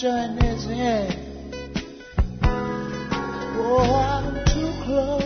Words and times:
journey 0.00 0.46
is 0.46 0.64
in. 0.64 1.60
Oh, 2.42 3.92
I'm 3.92 4.32
too 4.46 4.72
close. 4.82 5.24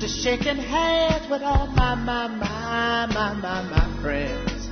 To 0.00 0.08
shaking 0.08 0.56
hands 0.56 1.28
with 1.28 1.42
all 1.42 1.66
my, 1.66 1.94
my, 1.96 2.28
my, 2.28 3.06
my, 3.12 3.34
my, 3.34 3.62
my 3.62 4.00
friends. 4.00 4.70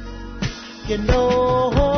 You 0.89 0.97
know 0.97 1.94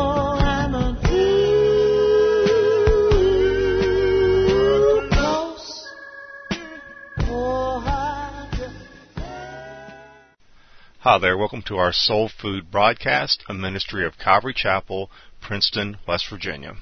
Hi 11.08 11.18
there, 11.18 11.38
welcome 11.38 11.62
to 11.68 11.76
our 11.76 11.92
Soul 11.92 12.28
Food 12.28 12.68
broadcast, 12.68 13.44
a 13.48 13.54
ministry 13.54 14.04
of 14.04 14.18
Calvary 14.18 14.52
Chapel, 14.52 15.08
Princeton, 15.40 15.98
West 16.04 16.28
Virginia. 16.28 16.74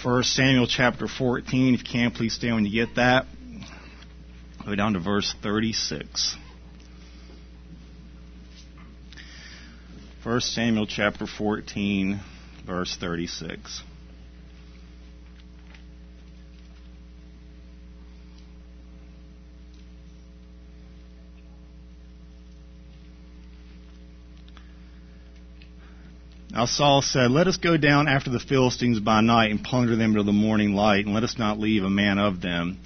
1 0.00 0.22
Samuel 0.22 0.68
chapter 0.68 1.08
14. 1.08 1.74
If 1.74 1.80
you 1.80 1.84
can, 1.84 2.12
please 2.12 2.34
stand 2.34 2.54
when 2.54 2.66
you 2.66 2.86
get 2.86 2.94
that. 2.94 3.26
Go 4.64 4.76
down 4.76 4.92
to 4.92 5.00
verse 5.00 5.34
36. 5.42 6.36
1 10.22 10.40
Samuel 10.40 10.86
chapter 10.86 11.26
14, 11.26 12.20
verse 12.64 12.96
36. 13.00 13.82
Now 26.54 26.66
Saul 26.66 27.02
said, 27.02 27.32
Let 27.32 27.48
us 27.48 27.56
go 27.56 27.76
down 27.76 28.06
after 28.06 28.30
the 28.30 28.38
Philistines 28.38 29.00
by 29.00 29.20
night 29.20 29.50
and 29.50 29.62
plunder 29.62 29.96
them 29.96 30.14
till 30.14 30.22
the 30.22 30.30
morning 30.30 30.74
light, 30.74 31.04
and 31.04 31.12
let 31.12 31.24
us 31.24 31.36
not 31.36 31.58
leave 31.58 31.82
a 31.82 31.90
man 31.90 32.18
of 32.18 32.40
them. 32.40 32.78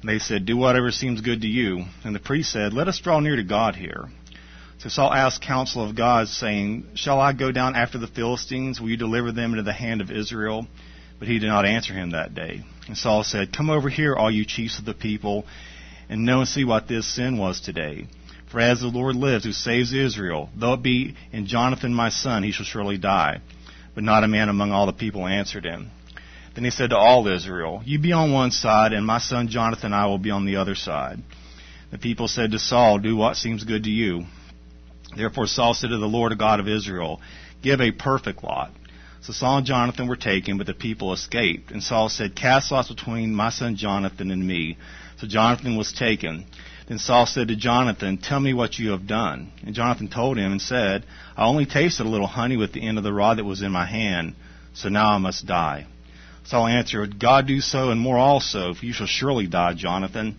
And 0.00 0.08
they 0.08 0.18
said, 0.18 0.46
Do 0.46 0.56
whatever 0.56 0.90
seems 0.90 1.20
good 1.20 1.42
to 1.42 1.46
you. 1.46 1.84
And 2.02 2.14
the 2.14 2.18
priest 2.18 2.50
said, 2.50 2.72
Let 2.72 2.88
us 2.88 2.98
draw 2.98 3.20
near 3.20 3.36
to 3.36 3.44
God 3.44 3.76
here. 3.76 4.06
So 4.78 4.88
Saul 4.88 5.12
asked 5.12 5.42
counsel 5.42 5.86
of 5.86 5.94
God, 5.94 6.28
saying, 6.28 6.86
Shall 6.94 7.20
I 7.20 7.34
go 7.34 7.52
down 7.52 7.76
after 7.76 7.98
the 7.98 8.06
Philistines? 8.06 8.80
Will 8.80 8.88
you 8.88 8.96
deliver 8.96 9.32
them 9.32 9.50
into 9.50 9.64
the 9.64 9.74
hand 9.74 10.00
of 10.00 10.10
Israel? 10.10 10.66
But 11.18 11.28
he 11.28 11.38
did 11.38 11.48
not 11.48 11.66
answer 11.66 11.92
him 11.92 12.12
that 12.12 12.34
day. 12.34 12.62
And 12.88 12.96
Saul 12.96 13.22
said, 13.22 13.54
Come 13.54 13.68
over 13.68 13.90
here, 13.90 14.16
all 14.16 14.30
you 14.30 14.46
chiefs 14.46 14.78
of 14.78 14.86
the 14.86 14.94
people, 14.94 15.44
and 16.08 16.24
know 16.24 16.40
and 16.40 16.48
see 16.48 16.64
what 16.64 16.88
this 16.88 17.06
sin 17.14 17.36
was 17.36 17.60
today. 17.60 18.06
For 18.54 18.60
as 18.60 18.82
the 18.82 18.86
Lord 18.86 19.16
lives, 19.16 19.44
who 19.44 19.50
saves 19.50 19.92
Israel, 19.92 20.48
though 20.54 20.74
it 20.74 20.82
be 20.82 21.16
in 21.32 21.46
Jonathan 21.46 21.92
my 21.92 22.08
son, 22.08 22.44
he 22.44 22.52
shall 22.52 22.64
surely 22.64 22.96
die. 22.96 23.40
But 23.96 24.04
not 24.04 24.22
a 24.22 24.28
man 24.28 24.48
among 24.48 24.70
all 24.70 24.86
the 24.86 24.92
people 24.92 25.26
answered 25.26 25.64
him. 25.64 25.90
Then 26.54 26.62
he 26.62 26.70
said 26.70 26.90
to 26.90 26.96
all 26.96 27.26
Israel, 27.26 27.82
You 27.84 27.98
be 27.98 28.12
on 28.12 28.30
one 28.30 28.52
side, 28.52 28.92
and 28.92 29.04
my 29.04 29.18
son 29.18 29.48
Jonathan 29.48 29.86
and 29.86 29.94
I 29.96 30.06
will 30.06 30.18
be 30.18 30.30
on 30.30 30.46
the 30.46 30.54
other 30.54 30.76
side. 30.76 31.20
The 31.90 31.98
people 31.98 32.28
said 32.28 32.52
to 32.52 32.60
Saul, 32.60 33.00
Do 33.00 33.16
what 33.16 33.34
seems 33.34 33.64
good 33.64 33.82
to 33.82 33.90
you. 33.90 34.22
Therefore 35.16 35.48
Saul 35.48 35.74
said 35.74 35.90
to 35.90 35.98
the 35.98 36.06
Lord 36.06 36.38
God 36.38 36.60
of 36.60 36.68
Israel, 36.68 37.20
Give 37.60 37.80
a 37.80 37.90
perfect 37.90 38.44
lot. 38.44 38.70
So 39.22 39.32
Saul 39.32 39.58
and 39.58 39.66
Jonathan 39.66 40.06
were 40.06 40.14
taken, 40.14 40.58
but 40.58 40.68
the 40.68 40.74
people 40.74 41.12
escaped. 41.12 41.72
And 41.72 41.82
Saul 41.82 42.08
said, 42.08 42.36
Cast 42.36 42.70
lots 42.70 42.88
between 42.88 43.34
my 43.34 43.50
son 43.50 43.74
Jonathan 43.74 44.30
and 44.30 44.46
me. 44.46 44.78
So 45.16 45.26
Jonathan 45.26 45.76
was 45.76 45.92
taken. 45.92 46.46
Then 46.86 46.98
Saul 46.98 47.26
said 47.26 47.48
to 47.48 47.56
Jonathan, 47.56 48.18
Tell 48.18 48.40
me 48.40 48.52
what 48.52 48.78
you 48.78 48.90
have 48.90 49.06
done. 49.06 49.52
And 49.64 49.74
Jonathan 49.74 50.08
told 50.08 50.36
him 50.36 50.52
and 50.52 50.60
said, 50.60 51.04
I 51.36 51.46
only 51.46 51.64
tasted 51.64 52.04
a 52.04 52.10
little 52.10 52.26
honey 52.26 52.56
with 52.56 52.72
the 52.72 52.86
end 52.86 52.98
of 52.98 53.04
the 53.04 53.12
rod 53.12 53.38
that 53.38 53.44
was 53.44 53.62
in 53.62 53.72
my 53.72 53.86
hand, 53.86 54.34
so 54.74 54.90
now 54.90 55.12
I 55.12 55.18
must 55.18 55.46
die. 55.46 55.86
Saul 56.44 56.66
answered, 56.66 57.18
God 57.18 57.46
do 57.46 57.60
so 57.60 57.90
and 57.90 57.98
more 57.98 58.18
also, 58.18 58.74
for 58.74 58.84
you 58.84 58.92
shall 58.92 59.06
surely 59.06 59.46
die, 59.46 59.72
Jonathan. 59.72 60.36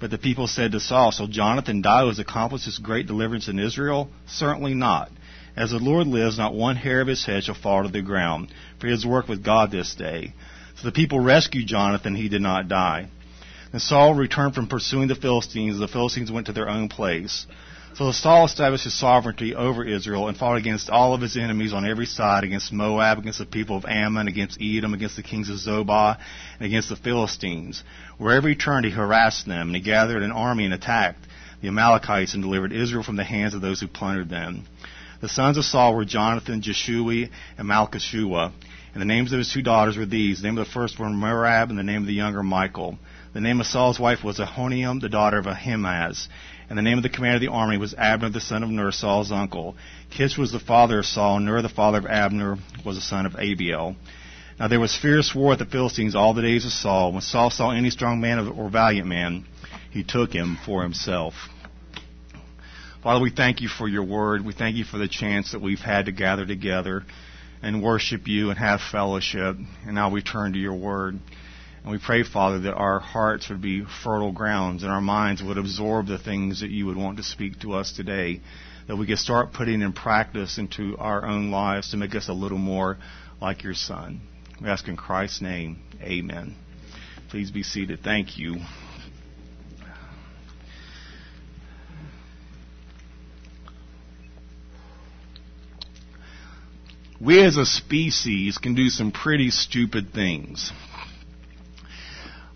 But 0.00 0.10
the 0.10 0.18
people 0.18 0.46
said 0.46 0.72
to 0.72 0.80
Saul, 0.80 1.10
Shall 1.10 1.26
Jonathan 1.26 1.82
die 1.82 2.00
who 2.00 2.08
has 2.08 2.18
accomplished 2.18 2.64
this 2.64 2.78
great 2.78 3.06
deliverance 3.06 3.48
in 3.48 3.58
Israel? 3.58 4.08
Certainly 4.26 4.74
not. 4.74 5.10
As 5.54 5.70
the 5.70 5.78
Lord 5.78 6.06
lives, 6.06 6.38
not 6.38 6.54
one 6.54 6.76
hair 6.76 7.02
of 7.02 7.06
his 7.06 7.26
head 7.26 7.44
shall 7.44 7.54
fall 7.54 7.82
to 7.82 7.90
the 7.90 8.00
ground, 8.00 8.50
for 8.78 8.86
he 8.86 8.92
has 8.92 9.04
worked 9.04 9.28
with 9.28 9.44
God 9.44 9.70
this 9.70 9.94
day. 9.94 10.32
So 10.76 10.88
the 10.88 10.92
people 10.92 11.20
rescued 11.20 11.66
Jonathan, 11.66 12.14
he 12.14 12.30
did 12.30 12.40
not 12.40 12.68
die. 12.68 13.08
And 13.72 13.80
Saul 13.80 14.14
returned 14.14 14.54
from 14.54 14.66
pursuing 14.66 15.08
the 15.08 15.14
Philistines. 15.14 15.78
The 15.78 15.88
Philistines 15.88 16.30
went 16.30 16.46
to 16.46 16.52
their 16.52 16.68
own 16.68 16.88
place. 16.88 17.46
So 17.94 18.10
Saul 18.10 18.46
established 18.46 18.84
his 18.84 18.98
sovereignty 18.98 19.54
over 19.54 19.84
Israel 19.84 20.28
and 20.28 20.36
fought 20.36 20.56
against 20.56 20.88
all 20.88 21.12
of 21.12 21.20
his 21.20 21.36
enemies 21.36 21.74
on 21.74 21.86
every 21.86 22.06
side, 22.06 22.42
against 22.42 22.72
Moab, 22.72 23.18
against 23.18 23.38
the 23.38 23.44
people 23.44 23.76
of 23.76 23.84
Ammon, 23.84 24.28
against 24.28 24.58
Edom, 24.62 24.94
against 24.94 25.16
the 25.16 25.22
kings 25.22 25.50
of 25.50 25.56
Zobah, 25.56 26.18
and 26.58 26.66
against 26.66 26.88
the 26.88 26.96
Philistines. 26.96 27.84
Wherever 28.16 28.48
he 28.48 28.54
turned, 28.54 28.86
he 28.86 28.90
harassed 28.90 29.46
them, 29.46 29.68
and 29.68 29.76
he 29.76 29.82
gathered 29.82 30.22
an 30.22 30.32
army 30.32 30.64
and 30.64 30.72
attacked 30.72 31.26
the 31.60 31.68
Amalekites 31.68 32.32
and 32.32 32.42
delivered 32.42 32.72
Israel 32.72 33.02
from 33.02 33.16
the 33.16 33.24
hands 33.24 33.52
of 33.52 33.60
those 33.60 33.80
who 33.80 33.88
plundered 33.88 34.30
them. 34.30 34.64
The 35.20 35.28
sons 35.28 35.58
of 35.58 35.64
Saul 35.64 35.94
were 35.94 36.06
Jonathan, 36.06 36.62
Jeshui, 36.62 37.30
and 37.58 37.68
Malchishua. 37.68 38.52
And 38.94 39.00
the 39.00 39.06
names 39.06 39.32
of 39.32 39.38
his 39.38 39.52
two 39.52 39.62
daughters 39.62 39.96
were 39.96 40.06
these. 40.06 40.40
The 40.40 40.48
name 40.48 40.58
of 40.58 40.66
the 40.66 40.72
first 40.72 40.98
one 40.98 41.14
Merab, 41.14 41.68
and 41.68 41.78
the 41.78 41.82
name 41.82 42.02
of 42.02 42.06
the 42.06 42.14
younger 42.14 42.42
Michal. 42.42 42.98
The 43.32 43.40
name 43.40 43.60
of 43.60 43.66
Saul's 43.66 43.98
wife 43.98 44.22
was 44.22 44.38
Ahinoam, 44.38 45.00
the 45.00 45.08
daughter 45.08 45.38
of 45.38 45.46
Ahimaaz. 45.46 46.28
And 46.68 46.76
the 46.76 46.82
name 46.82 46.98
of 46.98 47.02
the 47.02 47.08
commander 47.08 47.36
of 47.36 47.40
the 47.40 47.48
army 47.48 47.78
was 47.78 47.94
Abner, 47.94 48.28
the 48.28 48.40
son 48.40 48.62
of 48.62 48.68
Ner, 48.68 48.92
Saul's 48.92 49.32
uncle. 49.32 49.74
Kish 50.10 50.36
was 50.36 50.52
the 50.52 50.60
father 50.60 50.98
of 50.98 51.06
Saul, 51.06 51.40
Ner, 51.40 51.62
the 51.62 51.70
father 51.70 51.98
of 51.98 52.06
Abner, 52.06 52.58
was 52.84 52.96
the 52.96 53.02
son 53.02 53.24
of 53.24 53.34
Abiel. 53.36 53.96
Now 54.60 54.68
there 54.68 54.80
was 54.80 54.94
fierce 54.94 55.34
war 55.34 55.54
at 55.54 55.58
the 55.58 55.64
Philistines 55.64 56.14
all 56.14 56.34
the 56.34 56.42
days 56.42 56.66
of 56.66 56.72
Saul. 56.72 57.12
When 57.12 57.22
Saul 57.22 57.48
saw 57.50 57.70
any 57.70 57.88
strong 57.88 58.20
man 58.20 58.38
or 58.48 58.68
valiant 58.68 59.08
man, 59.08 59.46
he 59.90 60.04
took 60.04 60.32
him 60.32 60.58
for 60.66 60.82
himself. 60.82 61.34
Father, 63.02 63.20
we 63.20 63.30
thank 63.30 63.62
you 63.62 63.68
for 63.68 63.88
your 63.88 64.04
word. 64.04 64.44
We 64.44 64.52
thank 64.52 64.76
you 64.76 64.84
for 64.84 64.98
the 64.98 65.08
chance 65.08 65.52
that 65.52 65.62
we've 65.62 65.80
had 65.80 66.04
to 66.04 66.12
gather 66.12 66.46
together 66.46 67.02
and 67.62 67.82
worship 67.82 68.28
you 68.28 68.50
and 68.50 68.58
have 68.58 68.80
fellowship. 68.80 69.56
And 69.86 69.94
now 69.94 70.10
we 70.10 70.22
turn 70.22 70.52
to 70.52 70.58
your 70.58 70.74
word. 70.74 71.18
And 71.82 71.90
we 71.90 71.98
pray, 71.98 72.22
Father, 72.22 72.60
that 72.60 72.74
our 72.74 73.00
hearts 73.00 73.48
would 73.48 73.60
be 73.60 73.84
fertile 74.04 74.32
grounds 74.32 74.82
and 74.84 74.92
our 74.92 75.00
minds 75.00 75.42
would 75.42 75.58
absorb 75.58 76.06
the 76.06 76.18
things 76.18 76.60
that 76.60 76.70
you 76.70 76.86
would 76.86 76.96
want 76.96 77.16
to 77.16 77.24
speak 77.24 77.60
to 77.60 77.74
us 77.74 77.92
today. 77.92 78.40
That 78.86 78.96
we 78.96 79.06
could 79.06 79.18
start 79.18 79.52
putting 79.52 79.82
in 79.82 79.92
practice 79.92 80.58
into 80.58 80.96
our 80.98 81.24
own 81.26 81.50
lives 81.50 81.90
to 81.90 81.96
make 81.96 82.14
us 82.14 82.28
a 82.28 82.32
little 82.32 82.58
more 82.58 82.98
like 83.40 83.64
your 83.64 83.74
Son. 83.74 84.20
We 84.60 84.68
ask 84.68 84.86
in 84.86 84.96
Christ's 84.96 85.40
name, 85.40 85.82
amen. 86.00 86.54
Please 87.30 87.50
be 87.50 87.64
seated. 87.64 88.00
Thank 88.04 88.38
you. 88.38 88.58
We 97.20 97.44
as 97.44 97.56
a 97.56 97.64
species 97.64 98.58
can 98.58 98.74
do 98.74 98.88
some 98.88 99.12
pretty 99.12 99.50
stupid 99.50 100.12
things. 100.12 100.72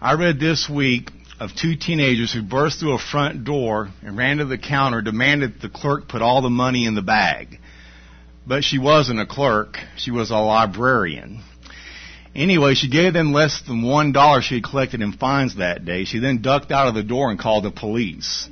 I 0.06 0.12
read 0.12 0.38
this 0.38 0.70
week 0.70 1.10
of 1.40 1.50
two 1.56 1.74
teenagers 1.74 2.32
who 2.32 2.40
burst 2.40 2.78
through 2.78 2.94
a 2.94 2.98
front 2.98 3.42
door 3.42 3.88
and 4.02 4.16
ran 4.16 4.36
to 4.36 4.44
the 4.44 4.56
counter, 4.56 5.02
demanded 5.02 5.60
the 5.60 5.68
clerk 5.68 6.06
put 6.06 6.22
all 6.22 6.42
the 6.42 6.48
money 6.48 6.86
in 6.86 6.94
the 6.94 7.02
bag. 7.02 7.58
But 8.47 8.62
she 8.62 8.78
wasn't 8.78 9.18
a 9.18 9.26
clerk, 9.26 9.78
she 9.97 10.12
was 10.12 10.30
a 10.30 10.36
librarian. 10.36 11.42
Anyway, 12.36 12.74
she 12.74 12.88
gave 12.88 13.14
them 13.14 13.32
less 13.32 13.60
than 13.62 13.82
one 13.82 14.12
dollar 14.12 14.42
she 14.42 14.54
had 14.54 14.62
collected 14.62 15.03
in 15.03 15.10
fines 15.10 15.56
that 15.56 15.84
day. 15.84 16.04
She 16.04 16.20
then 16.20 16.41
ducked 16.41 16.70
out 16.70 16.86
of 16.86 16.94
the 16.94 17.02
door 17.02 17.32
and 17.32 17.41
called 17.41 17.64
the 17.64 17.72
police. 17.72 18.48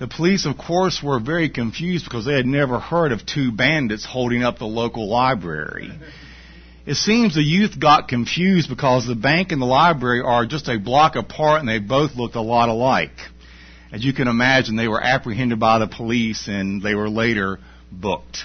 The 0.00 0.08
police, 0.08 0.44
of 0.44 0.58
course, 0.58 1.00
were 1.00 1.20
very 1.20 1.50
confused 1.50 2.04
because 2.04 2.24
they 2.24 2.34
had 2.34 2.46
never 2.46 2.80
heard 2.80 3.12
of 3.12 3.24
two 3.24 3.52
bandits 3.52 4.04
holding 4.04 4.42
up 4.42 4.58
the 4.58 4.64
local 4.64 5.08
library. 5.08 5.92
It 6.86 6.94
seems 6.94 7.34
the 7.34 7.42
youth 7.42 7.78
got 7.78 8.08
confused 8.08 8.70
because 8.70 9.06
the 9.06 9.14
bank 9.14 9.52
and 9.52 9.60
the 9.60 9.66
library 9.66 10.22
are 10.22 10.46
just 10.46 10.68
a 10.68 10.78
block 10.78 11.14
apart 11.14 11.60
and 11.60 11.68
they 11.68 11.78
both 11.78 12.16
looked 12.16 12.36
a 12.36 12.40
lot 12.40 12.68
alike. 12.68 13.16
As 13.92 14.04
you 14.04 14.12
can 14.12 14.28
imagine, 14.28 14.76
they 14.76 14.88
were 14.88 15.02
apprehended 15.02 15.60
by 15.60 15.78
the 15.78 15.86
police 15.86 16.48
and 16.48 16.80
they 16.82 16.94
were 16.94 17.10
later 17.10 17.58
booked. 17.92 18.44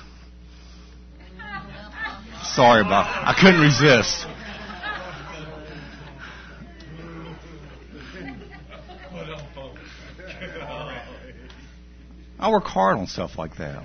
Sorry 2.43 2.81
about 2.81 3.05
I 3.07 3.35
couldn't 3.39 3.61
resist. 3.61 4.25
I 12.37 12.51
work 12.51 12.65
hard 12.65 12.97
on 12.97 13.07
stuff 13.07 13.37
like 13.37 13.55
that. 13.57 13.83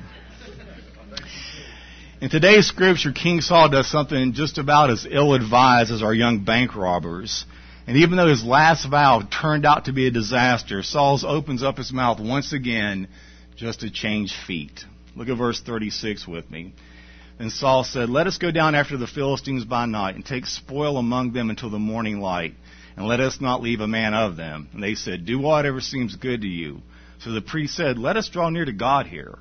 In 2.21 2.29
today's 2.29 2.67
scripture, 2.67 3.13
King 3.13 3.41
Saul 3.41 3.71
does 3.71 3.91
something 3.91 4.35
just 4.35 4.59
about 4.59 4.91
as 4.91 5.07
ill 5.11 5.33
advised 5.33 5.91
as 5.91 6.03
our 6.03 6.13
young 6.13 6.45
bank 6.45 6.77
robbers. 6.77 7.47
And 7.87 7.97
even 7.97 8.19
though 8.19 8.29
his 8.29 8.45
last 8.45 8.87
vow 8.87 9.23
turned 9.23 9.65
out 9.65 9.87
to 9.87 9.95
be 9.95 10.07
a 10.07 10.11
disaster, 10.11 10.83
Saul 10.83 11.19
opens 11.27 11.63
up 11.63 11.79
his 11.79 11.95
mouth 11.95 12.21
once 12.21 12.53
again 12.53 13.09
just 13.57 13.81
to 13.81 13.91
change 13.91 14.35
feet. 14.47 14.85
Look 15.17 15.31
at 15.31 15.39
verse 15.39 15.63
36 15.63 16.29
with 16.29 16.51
me. 16.51 16.75
Then 17.39 17.49
Saul 17.49 17.85
said, 17.85 18.11
Let 18.11 18.27
us 18.27 18.37
go 18.37 18.51
down 18.51 18.75
after 18.75 18.99
the 18.99 19.07
Philistines 19.07 19.65
by 19.65 19.87
night 19.87 20.15
and 20.15 20.25
take 20.25 20.45
spoil 20.45 20.99
among 20.99 21.33
them 21.33 21.49
until 21.49 21.71
the 21.71 21.79
morning 21.79 22.21
light, 22.21 22.53
and 22.99 23.07
let 23.07 23.21
us 23.21 23.41
not 23.41 23.63
leave 23.63 23.81
a 23.81 23.89
man 23.89 24.13
of 24.13 24.37
them. 24.37 24.69
And 24.75 24.83
they 24.83 24.95
said, 24.95 25.25
Do 25.25 25.39
whatever 25.39 25.81
seems 25.81 26.17
good 26.17 26.43
to 26.43 26.49
you. 26.49 26.83
So 27.21 27.33
the 27.33 27.41
priest 27.41 27.75
said, 27.77 27.99
Let 27.99 28.19
us 28.19 28.29
draw 28.29 28.51
near 28.51 28.67
to 28.67 28.75
God 28.75 29.07
here. 29.07 29.39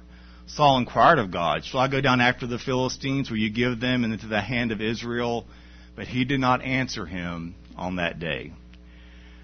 Saul 0.56 0.80
inquired 0.80 1.20
of 1.20 1.32
God, 1.32 1.64
Shall 1.64 1.80
I 1.80 1.88
go 1.88 2.02
down 2.02 2.22
after 2.22 2.48
the 2.48 2.58
Philistines? 2.58 3.30
Will 3.30 3.38
you 3.38 3.52
give 3.52 3.80
them 3.80 4.04
into 4.04 4.28
the 4.28 4.42
hand 4.42 4.72
of 4.72 4.82
Israel? 4.82 5.46
But 5.96 6.08
he 6.08 6.26
did 6.26 6.40
not 6.40 6.64
answer 6.64 7.06
him 7.06 7.56
on 7.76 7.98
that 7.98 8.20
day. 8.20 8.54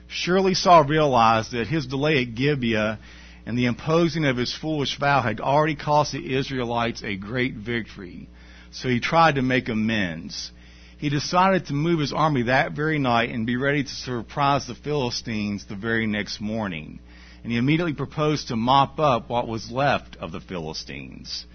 Surely 0.08 0.56
Saul 0.56 0.84
realized 0.84 1.52
that 1.52 1.68
his 1.68 1.86
delay 1.86 2.22
at 2.22 2.34
Gibeah 2.36 3.00
and 3.46 3.58
the 3.58 3.66
imposing 3.66 4.26
of 4.26 4.38
his 4.38 4.54
foolish 4.54 4.98
vow 4.98 5.22
had 5.22 5.40
already 5.40 5.76
cost 5.76 6.12
the 6.12 6.36
Israelites 6.36 7.04
a 7.04 7.16
great 7.16 7.54
victory. 7.54 8.28
So 8.72 8.90
he 8.90 9.00
tried 9.00 9.36
to 9.36 9.42
make 9.44 9.70
amends. 9.70 10.52
He 10.98 11.10
decided 11.10 11.68
to 11.68 11.74
move 11.74 12.00
his 12.00 12.14
army 12.14 12.44
that 12.44 12.72
very 12.72 12.98
night 12.98 13.30
and 13.30 13.46
be 13.46 13.58
ready 13.58 13.84
to 13.84 13.90
surprise 13.90 14.66
the 14.66 14.76
Philistines 14.76 15.66
the 15.66 15.76
very 15.76 16.08
next 16.08 16.42
morning. 16.42 17.00
And 17.46 17.52
he 17.52 17.58
immediately 17.58 17.94
proposed 17.94 18.50
to 18.50 18.58
mop 18.58 19.00
up 19.00 19.30
what 19.30 19.48
was 19.48 19.72
left 19.72 20.18
of 20.18 20.34
the 20.34 20.42
Philistines. 20.42 21.46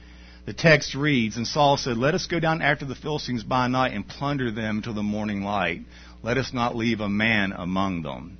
The 0.46 0.54
text 0.54 0.94
reads, 0.94 1.36
And 1.36 1.46
Saul 1.46 1.76
said, 1.76 1.98
Let 1.98 2.14
us 2.14 2.26
go 2.26 2.40
down 2.40 2.62
after 2.62 2.86
the 2.86 2.94
Philistines 2.94 3.42
by 3.42 3.68
night 3.68 3.92
and 3.92 4.08
plunder 4.08 4.50
them 4.50 4.80
till 4.80 4.94
the 4.94 5.02
morning 5.02 5.42
light. 5.42 5.82
Let 6.22 6.38
us 6.38 6.52
not 6.54 6.74
leave 6.74 7.00
a 7.00 7.08
man 7.08 7.52
among 7.52 8.02
them 8.02 8.38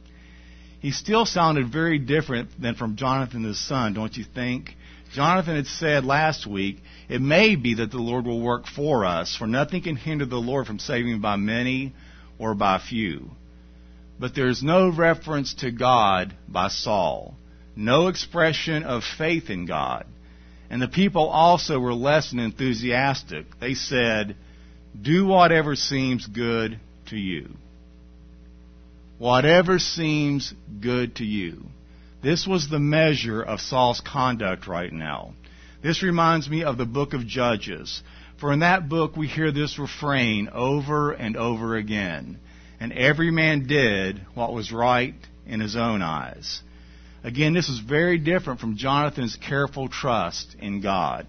he 0.81 0.93
still 0.93 1.27
sounded 1.27 1.71
very 1.71 1.99
different 1.99 2.61
than 2.61 2.75
from 2.75 2.97
Jonathan 2.97 3.45
his 3.45 3.61
son, 3.61 3.93
don't 3.93 4.17
you 4.17 4.25
think? 4.25 4.75
Jonathan 5.13 5.57
had 5.57 5.67
said 5.67 6.05
last 6.05 6.47
week, 6.47 6.79
it 7.09 7.21
may 7.21 7.55
be 7.55 7.75
that 7.75 7.91
the 7.91 7.99
Lord 7.99 8.25
will 8.25 8.41
work 8.41 8.67
for 8.67 9.05
us, 9.05 9.37
for 9.37 9.47
nothing 9.47 9.83
can 9.83 9.97
hinder 9.97 10.25
the 10.25 10.37
Lord 10.37 10.67
from 10.67 10.79
saving 10.79 11.21
by 11.21 11.37
many 11.37 11.93
or 12.39 12.55
by 12.55 12.79
few. 12.79 13.31
But 14.21 14.37
there's 14.37 14.63
no 14.63 14.91
reference 14.91 15.55
to 15.55 15.73
God 15.73 16.37
by 16.47 16.69
Saul, 16.69 17.35
no 17.75 18.07
expression 18.07 18.85
of 18.85 19.03
faith 19.03 19.51
in 19.51 19.67
God. 19.67 20.07
And 20.69 20.81
the 20.81 20.89
people 20.89 21.27
also 21.29 21.81
were 21.81 21.95
less 21.95 22.31
than 22.31 22.39
enthusiastic. 22.39 23.59
They 23.59 23.75
said, 23.75 24.37
do 25.01 25.27
whatever 25.27 25.75
seems 25.75 26.27
good 26.27 26.79
to 27.07 27.17
you 27.17 27.57
whatever 29.21 29.79
seems 29.79 30.55
good 30.81 31.17
to 31.17 31.25
you. 31.25 31.63
This 32.23 32.47
was 32.47 32.69
the 32.69 32.79
measure 32.79 33.43
of 33.43 33.61
Saul's 33.61 34.01
conduct 34.01 34.67
right 34.67 34.93
now. 34.93 35.35
This 35.83 36.03
reminds 36.03 36.49
me 36.49 36.65
of 36.65 36.79
the 36.79 36.87
book 36.87 37.13
of 37.13 37.27
Judges. 37.27 38.03
For 38.41 38.51
in 38.51 38.61
that 38.61 38.89
book 38.89 39.19
we 39.19 39.29
hear 39.29 39.53
this 39.53 39.79
refrain 39.79 40.49
over 40.49 41.13
and 41.13 41.37
over 41.37 41.77
again. 41.77 42.39
And 42.81 42.93
every 42.93 43.31
man 43.31 43.67
did 43.67 44.21
what 44.35 44.55
was 44.55 44.73
right 44.73 45.15
in 45.47 45.61
his 45.61 45.77
own 45.77 46.01
eyes. 46.01 46.63
Again, 47.23 47.53
this 47.53 47.69
is 47.69 47.79
very 47.79 48.17
different 48.17 48.61
from 48.61 48.79
Jonathan's 48.79 49.37
careful 49.37 49.89
trust 49.89 50.57
in 50.59 50.81
God. 50.81 51.27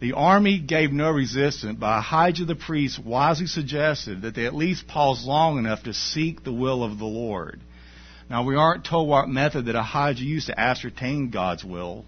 The 0.00 0.12
army 0.12 0.58
gave 0.58 0.92
no 0.92 1.10
resistance, 1.10 1.78
but 1.78 1.98
Ahijah 1.98 2.44
the 2.44 2.54
priest 2.54 2.98
wisely 2.98 3.46
suggested 3.46 4.22
that 4.22 4.34
they 4.34 4.46
at 4.46 4.54
least 4.54 4.86
pause 4.86 5.24
long 5.26 5.58
enough 5.58 5.82
to 5.84 5.94
seek 5.94 6.42
the 6.42 6.52
will 6.52 6.82
of 6.82 6.98
the 6.98 7.06
Lord. 7.06 7.60
Now, 8.28 8.44
we 8.44 8.56
aren't 8.56 8.84
told 8.84 9.08
what 9.08 9.28
method 9.28 9.66
that 9.66 9.74
Ahijah 9.74 10.22
used 10.22 10.46
to 10.46 10.58
ascertain 10.58 11.30
God's 11.30 11.64
will. 11.64 12.04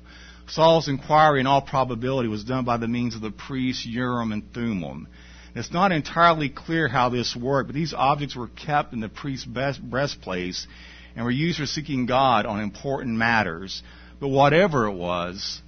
Saul's 0.47 0.89
inquiry, 0.89 1.41
in 1.41 1.47
all 1.47 1.63
probability, 1.63 2.29
was 2.29 2.45
done 2.45 2.65
by 2.65 2.77
the 2.77 2.89
means 2.89 3.15
of 3.15 3.21
the 3.21 3.31
priests 3.31 3.85
Urim 3.85 4.33
and 4.33 4.53
Thummim. 4.53 5.09
It's 5.55 5.73
not 5.73 5.93
entirely 5.93 6.49
clear 6.49 6.89
how 6.89 7.11
this 7.11 7.37
worked, 7.37 7.69
but 7.69 7.75
these 7.75 7.93
objects 7.93 8.35
were 8.35 8.49
kept 8.49 8.93
in 8.93 9.01
the 9.01 9.09
priest's 9.09 9.47
breastplace 9.79 10.67
and 11.15 11.25
were 11.25 11.31
used 11.31 11.59
for 11.59 11.67
seeking 11.67 12.07
God 12.07 12.47
on 12.47 12.61
important 12.61 13.17
matters. 13.17 13.83
But 14.19 14.29
whatever 14.29 14.87
it 14.87 14.95
was, 14.95 15.61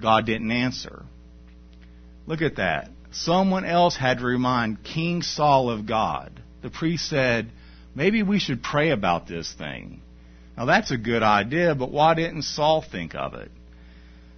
God 0.00 0.24
didn't 0.24 0.50
answer. 0.50 1.04
Look 2.26 2.40
at 2.40 2.56
that. 2.56 2.90
Someone 3.12 3.64
else 3.64 3.96
had 3.96 4.18
to 4.18 4.24
remind 4.24 4.82
King 4.82 5.22
Saul 5.22 5.70
of 5.70 5.86
God. 5.86 6.40
The 6.62 6.70
priest 6.70 7.08
said, 7.08 7.50
maybe 7.94 8.22
we 8.22 8.38
should 8.38 8.62
pray 8.62 8.90
about 8.90 9.26
this 9.26 9.52
thing. 9.52 10.00
Now 10.56 10.64
that's 10.64 10.90
a 10.90 10.96
good 10.96 11.22
idea, 11.22 11.74
but 11.74 11.90
why 11.90 12.14
didn't 12.14 12.42
Saul 12.42 12.82
think 12.82 13.14
of 13.14 13.34
it? 13.34 13.50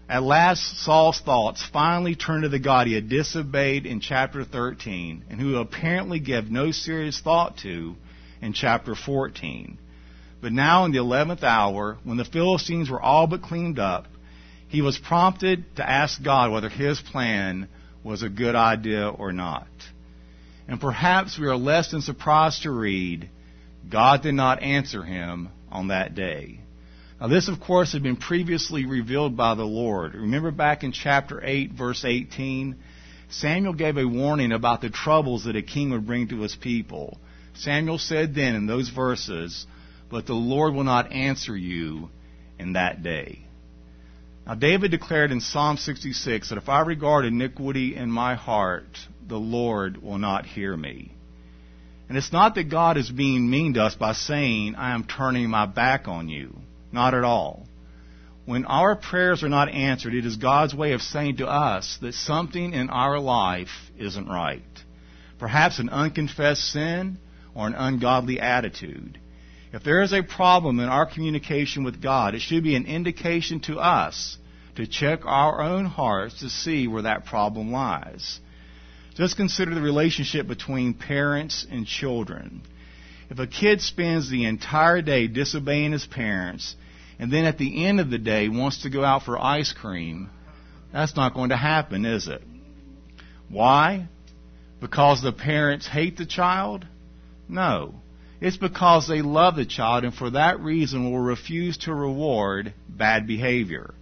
At 0.08 0.22
last, 0.22 0.78
Saul's 0.78 1.20
thoughts 1.20 1.62
finally 1.70 2.14
turned 2.14 2.44
to 2.44 2.49
the 2.49 2.58
God 2.58 2.87
he 2.87 2.94
had 2.94 3.10
disobeyed 3.10 3.84
in 3.84 4.00
chapter 4.00 4.43
13 4.43 5.25
and 5.28 5.38
who 5.38 5.56
apparently 5.56 6.19
gave 6.19 6.50
no 6.50 6.70
serious 6.70 7.20
thought 7.20 7.58
to 7.58 7.94
in 8.40 8.55
chapter 8.55 8.94
14. 8.94 9.76
But 10.40 10.52
now 10.52 10.87
in 10.87 10.93
the 10.93 10.99
11th 10.99 11.43
hour, 11.43 11.99
when 12.05 12.16
the 12.16 12.25
Philistines 12.25 12.88
were 12.88 13.02
all 13.02 13.26
but 13.26 13.43
cleaned 13.43 13.78
up, 13.78 14.06
he 14.69 14.81
was 14.81 14.96
prompted 14.99 15.76
to 15.76 15.88
ask 15.88 16.22
God 16.22 16.52
whether 16.52 16.70
his 16.70 17.00
plan 17.00 17.69
was 18.02 18.22
a 18.22 18.31
good 18.31 18.54
idea 18.54 19.08
or 19.08 19.32
not. 19.32 19.69
And 20.66 20.81
perhaps 20.81 21.38
we 21.38 21.46
are 21.46 21.56
less 21.56 21.90
than 21.90 22.00
surprised 22.00 22.62
to 22.62 22.70
read, 22.70 23.28
God 23.90 24.22
did 24.22 24.34
not 24.34 24.62
answer 24.62 25.02
him 25.02 25.49
on 25.70 25.88
that 25.88 26.14
day. 26.14 26.61
Now 27.20 27.26
this 27.28 27.48
of 27.48 27.60
course 27.60 27.92
had 27.92 28.02
been 28.02 28.16
previously 28.16 28.86
revealed 28.86 29.36
by 29.36 29.54
the 29.54 29.64
Lord. 29.64 30.14
Remember 30.14 30.50
back 30.50 30.84
in 30.84 30.92
chapter 30.92 31.42
8 31.42 31.72
verse 31.72 32.04
18, 32.04 32.76
Samuel 33.30 33.74
gave 33.74 33.96
a 33.96 34.06
warning 34.06 34.52
about 34.52 34.80
the 34.80 34.90
troubles 34.90 35.44
that 35.44 35.56
a 35.56 35.62
king 35.62 35.90
would 35.90 36.06
bring 36.06 36.28
to 36.28 36.40
his 36.40 36.54
people. 36.54 37.18
Samuel 37.54 37.98
said 37.98 38.34
then 38.34 38.54
in 38.54 38.66
those 38.66 38.88
verses, 38.88 39.66
but 40.08 40.26
the 40.26 40.34
Lord 40.34 40.74
will 40.74 40.84
not 40.84 41.12
answer 41.12 41.56
you 41.56 42.08
in 42.58 42.74
that 42.74 43.02
day. 43.02 43.40
Now, 44.46 44.54
David 44.54 44.90
declared 44.90 45.30
in 45.30 45.40
Psalm 45.40 45.76
66 45.76 46.48
that 46.48 46.56
if 46.56 46.70
I 46.70 46.80
regard 46.80 47.26
iniquity 47.26 47.94
in 47.96 48.10
my 48.10 48.34
heart, 48.34 48.96
the 49.26 49.37
Lord 49.37 50.02
will 50.02 50.16
not 50.16 50.46
hear 50.46 50.75
me. 50.75 51.12
And 52.08 52.16
it's 52.16 52.32
not 52.32 52.54
that 52.54 52.70
God 52.70 52.96
is 52.96 53.10
being 53.10 53.50
mean 53.50 53.75
to 53.75 53.82
us 53.82 53.94
by 53.94 54.14
saying, 54.14 54.75
I 54.76 54.94
am 54.94 55.04
turning 55.04 55.50
my 55.50 55.66
back 55.66 56.08
on 56.08 56.30
you. 56.30 56.56
Not 56.92 57.14
at 57.14 57.25
all. 57.25 57.66
When 58.45 58.64
our 58.64 58.97
prayers 58.97 59.42
are 59.42 59.49
not 59.49 59.68
answered, 59.68 60.14
it 60.14 60.25
is 60.25 60.37
God's 60.37 60.75
way 60.75 60.92
of 60.92 61.02
saying 61.02 61.37
to 61.37 61.47
us 61.47 61.99
that 62.00 62.14
something 62.14 62.73
in 62.73 62.88
our 62.88 63.18
life 63.18 63.90
isn't 63.99 64.26
right. 64.26 64.62
Perhaps 65.38 65.78
an 65.78 65.90
unconfessed 65.90 66.73
sin 66.73 67.18
or 67.54 67.66
an 67.66 67.75
ungodly 67.75 68.40
attitude. 68.40 69.18
If 69.73 69.85
there 69.85 70.00
is 70.00 70.14
a 70.14 70.23
problem 70.23 70.80
in 70.80 70.88
our 70.88 71.04
communication 71.04 71.85
with 71.85 72.00
God, 72.00 72.35
it 72.35 72.40
should 72.40 72.64
be 72.64 72.75
an 72.75 72.87
indication 72.87 73.61
to 73.61 73.78
us 73.78 74.38
to 74.76 74.87
check 74.87 75.26
our 75.26 75.61
own 75.61 75.85
hearts 75.85 76.40
to 76.40 76.49
see 76.49 76.88
where 76.88 77.02
that 77.02 77.26
problem 77.26 77.71
lies. 77.71 78.40
Just 79.14 79.37
consider 79.37 79.75
the 79.75 79.83
relationship 79.83 80.47
between 80.47 80.95
parents 80.95 81.66
and 81.71 81.85
children. 81.85 82.62
If 83.30 83.38
a 83.38 83.47
kid 83.47 83.80
spends 83.80 84.30
the 84.30 84.47
entire 84.47 85.02
day 85.02 85.26
disobeying 85.26 85.92
his 85.92 86.06
parents 86.06 86.75
and 87.18 87.32
then 87.32 87.44
at 87.44 87.58
the 87.58 87.85
end 87.85 88.00
of 88.00 88.11
the 88.11 88.18
day 88.18 88.49
wants 88.49 88.82
to 88.82 88.90
go 88.90 89.04
out 89.04 89.25
for 89.25 89.38
ice 89.38 89.73
cream, 89.73 90.30
that's 90.92 91.16
not 91.16 91.35
going 91.35 91.50
to 91.50 91.56
happen, 91.56 92.06
is 92.06 92.28
it? 92.28 92.42
Why? 93.49 94.08
Because 94.80 95.23
the 95.23 95.32
parents 95.32 95.87
hate 95.87 96.16
the 96.16 96.26
child? 96.26 96.87
No. 97.49 97.94
It's 98.40 98.56
because 98.56 99.08
they 99.08 99.20
love 99.20 99.56
the 99.56 99.66
child 99.66 100.04
and 100.04 100.14
for 100.14 100.30
that 100.30 100.61
reason 100.61 101.11
will 101.11 101.18
refuse 101.18 101.76
to 101.78 101.94
reward 101.94 102.73
bad 102.88 103.26
behavior. 103.26 103.94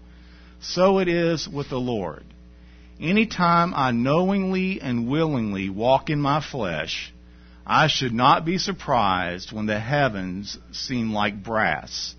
So 0.61 0.99
it 0.99 1.09
is 1.09 1.49
with 1.49 1.71
the 1.71 1.81
Lord. 1.81 2.25
Anytime 3.01 3.73
I 3.75 3.91
knowingly 3.93 4.81
and 4.81 5.09
willingly 5.09 5.69
walk 5.71 6.11
in 6.11 6.21
my 6.21 6.41
flesh, 6.41 7.13
I 7.67 7.89
should 7.89 8.15
not 8.15 8.45
be 8.45 8.59
surprised 8.59 9.51
when 9.51 9.67
the 9.67 9.81
heavens 9.81 10.57
seem 10.71 11.13
like 11.13 11.43
brass. 11.43 12.15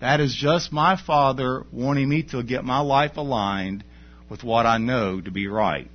That 0.00 0.20
is 0.20 0.34
just 0.34 0.72
my 0.72 0.96
Father 0.96 1.64
wanting 1.72 2.08
me 2.08 2.22
to 2.24 2.42
get 2.42 2.64
my 2.64 2.80
life 2.80 3.16
aligned 3.16 3.82
with 4.28 4.44
what 4.44 4.66
I 4.66 4.76
know 4.76 5.20
to 5.20 5.30
be 5.30 5.46
right. 5.46 5.90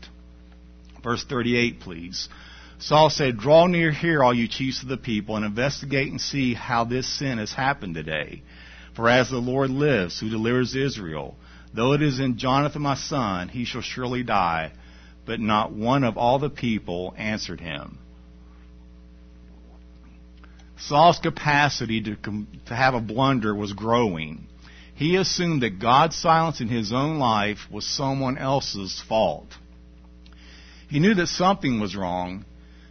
Verse 1.03 1.23
38, 1.23 1.81
please. 1.81 2.29
Saul 2.79 3.11
said, 3.11 3.37
Draw 3.37 3.67
near 3.67 3.91
here, 3.91 4.23
all 4.23 4.33
you 4.33 4.47
chiefs 4.47 4.81
of 4.81 4.89
the 4.89 4.97
people, 4.97 5.35
and 5.35 5.45
investigate 5.45 6.09
and 6.09 6.19
see 6.19 6.55
how 6.55 6.83
this 6.83 7.07
sin 7.07 7.37
has 7.37 7.53
happened 7.53 7.93
today. 7.93 8.41
For 8.95 9.07
as 9.07 9.29
the 9.29 9.37
Lord 9.37 9.69
lives, 9.69 10.19
who 10.19 10.29
delivers 10.29 10.75
Israel, 10.75 11.35
though 11.73 11.93
it 11.93 12.01
is 12.01 12.19
in 12.19 12.37
Jonathan 12.37 12.81
my 12.81 12.95
son, 12.95 13.49
he 13.49 13.65
shall 13.65 13.81
surely 13.81 14.23
die. 14.23 14.71
But 15.25 15.39
not 15.39 15.73
one 15.73 16.03
of 16.03 16.17
all 16.17 16.39
the 16.39 16.49
people 16.49 17.13
answered 17.17 17.59
him. 17.61 17.99
Saul's 20.77 21.19
capacity 21.19 22.01
to, 22.01 22.15
to 22.65 22.75
have 22.75 22.93
a 22.93 22.99
blunder 22.99 23.55
was 23.55 23.73
growing. 23.73 24.47
He 24.93 25.15
assumed 25.15 25.63
that 25.63 25.79
God's 25.79 26.15
silence 26.15 26.61
in 26.61 26.69
his 26.69 26.93
own 26.93 27.19
life 27.19 27.59
was 27.71 27.85
someone 27.85 28.37
else's 28.37 29.03
fault. 29.07 29.47
He 30.89 30.99
knew 30.99 31.13
that 31.15 31.27
something 31.27 31.79
was 31.79 31.95
wrong, 31.95 32.45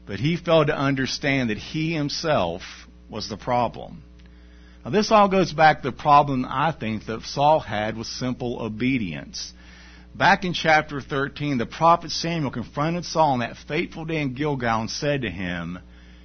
but 0.07 0.21
he 0.21 0.37
failed 0.37 0.67
to 0.67 0.77
understand 0.77 1.51
that 1.51 1.59
he 1.59 1.95
himself 1.95 2.63
was 3.09 3.29
the 3.29 3.37
problem. 3.37 4.03
Now, 4.85 4.91
this 4.91 5.11
all 5.11 5.29
goes 5.29 5.53
back 5.53 5.83
to 5.83 5.91
the 5.91 5.97
problem 5.97 6.45
I 6.49 6.73
think 6.73 7.07
that 7.07 7.23
Saul 7.23 7.61
had 7.61 7.97
with 7.97 8.07
simple 8.07 8.61
obedience. 8.61 9.53
Back 10.15 10.45
in 10.45 10.53
chapter 10.53 11.01
13, 11.01 11.59
the 11.59 11.67
prophet 11.67 12.11
Samuel 12.11 12.51
confronted 12.51 13.05
Saul 13.05 13.33
on 13.33 13.39
that 13.39 13.57
fateful 13.57 14.05
day 14.05 14.21
in 14.21 14.35
Gilgal 14.35 14.83
and 14.83 14.91
said 14.91 15.23
to 15.23 15.31
him, 15.31 15.79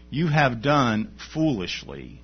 You 0.09 0.27
have 0.27 0.61
done 0.61 1.13
foolishly. 1.33 2.21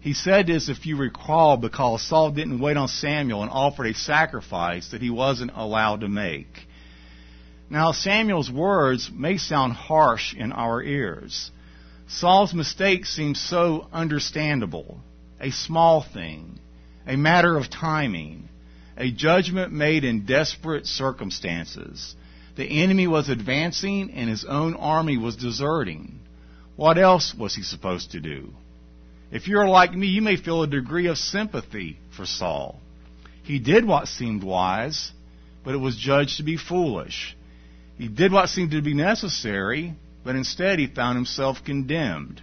He 0.00 0.14
said 0.14 0.48
this, 0.48 0.68
if 0.68 0.84
you 0.84 0.96
recall, 0.96 1.56
because 1.56 2.02
Saul 2.02 2.32
didn't 2.32 2.58
wait 2.58 2.76
on 2.76 2.88
Samuel 2.88 3.42
and 3.42 3.50
offered 3.50 3.86
a 3.86 3.94
sacrifice 3.94 4.88
that 4.88 5.00
he 5.00 5.10
wasn't 5.10 5.52
allowed 5.54 6.00
to 6.00 6.08
make. 6.08 6.66
Now, 7.70 7.92
Samuel's 7.92 8.50
words 8.50 9.10
may 9.14 9.36
sound 9.36 9.74
harsh 9.74 10.34
in 10.34 10.52
our 10.52 10.82
ears. 10.82 11.52
Saul's 12.08 12.52
mistake 12.52 13.06
seems 13.06 13.40
so 13.40 13.86
understandable 13.92 15.00
a 15.40 15.50
small 15.50 16.02
thing, 16.02 16.58
a 17.06 17.16
matter 17.16 17.56
of 17.56 17.70
timing, 17.70 18.48
a 18.96 19.10
judgment 19.10 19.72
made 19.72 20.04
in 20.04 20.26
desperate 20.26 20.86
circumstances. 20.86 22.14
The 22.56 22.82
enemy 22.82 23.06
was 23.06 23.28
advancing 23.28 24.10
and 24.12 24.28
his 24.28 24.44
own 24.44 24.74
army 24.74 25.16
was 25.16 25.36
deserting. 25.36 26.20
What 26.76 26.98
else 26.98 27.34
was 27.34 27.54
he 27.54 27.62
supposed 27.62 28.12
to 28.12 28.20
do? 28.20 28.52
If 29.30 29.48
you're 29.48 29.68
like 29.68 29.94
me, 29.94 30.08
you 30.08 30.22
may 30.22 30.36
feel 30.36 30.62
a 30.62 30.66
degree 30.66 31.06
of 31.06 31.18
sympathy 31.18 31.98
for 32.16 32.26
Saul. 32.26 32.78
He 33.42 33.58
did 33.58 33.84
what 33.84 34.08
seemed 34.08 34.42
wise, 34.42 35.12
but 35.64 35.74
it 35.74 35.78
was 35.78 35.96
judged 35.96 36.36
to 36.36 36.42
be 36.42 36.56
foolish. 36.56 37.36
He 37.98 38.08
did 38.08 38.32
what 38.32 38.48
seemed 38.48 38.72
to 38.72 38.82
be 38.82 38.94
necessary, 38.94 39.94
but 40.24 40.36
instead 40.36 40.78
he 40.78 40.86
found 40.86 41.16
himself 41.16 41.64
condemned. 41.64 42.42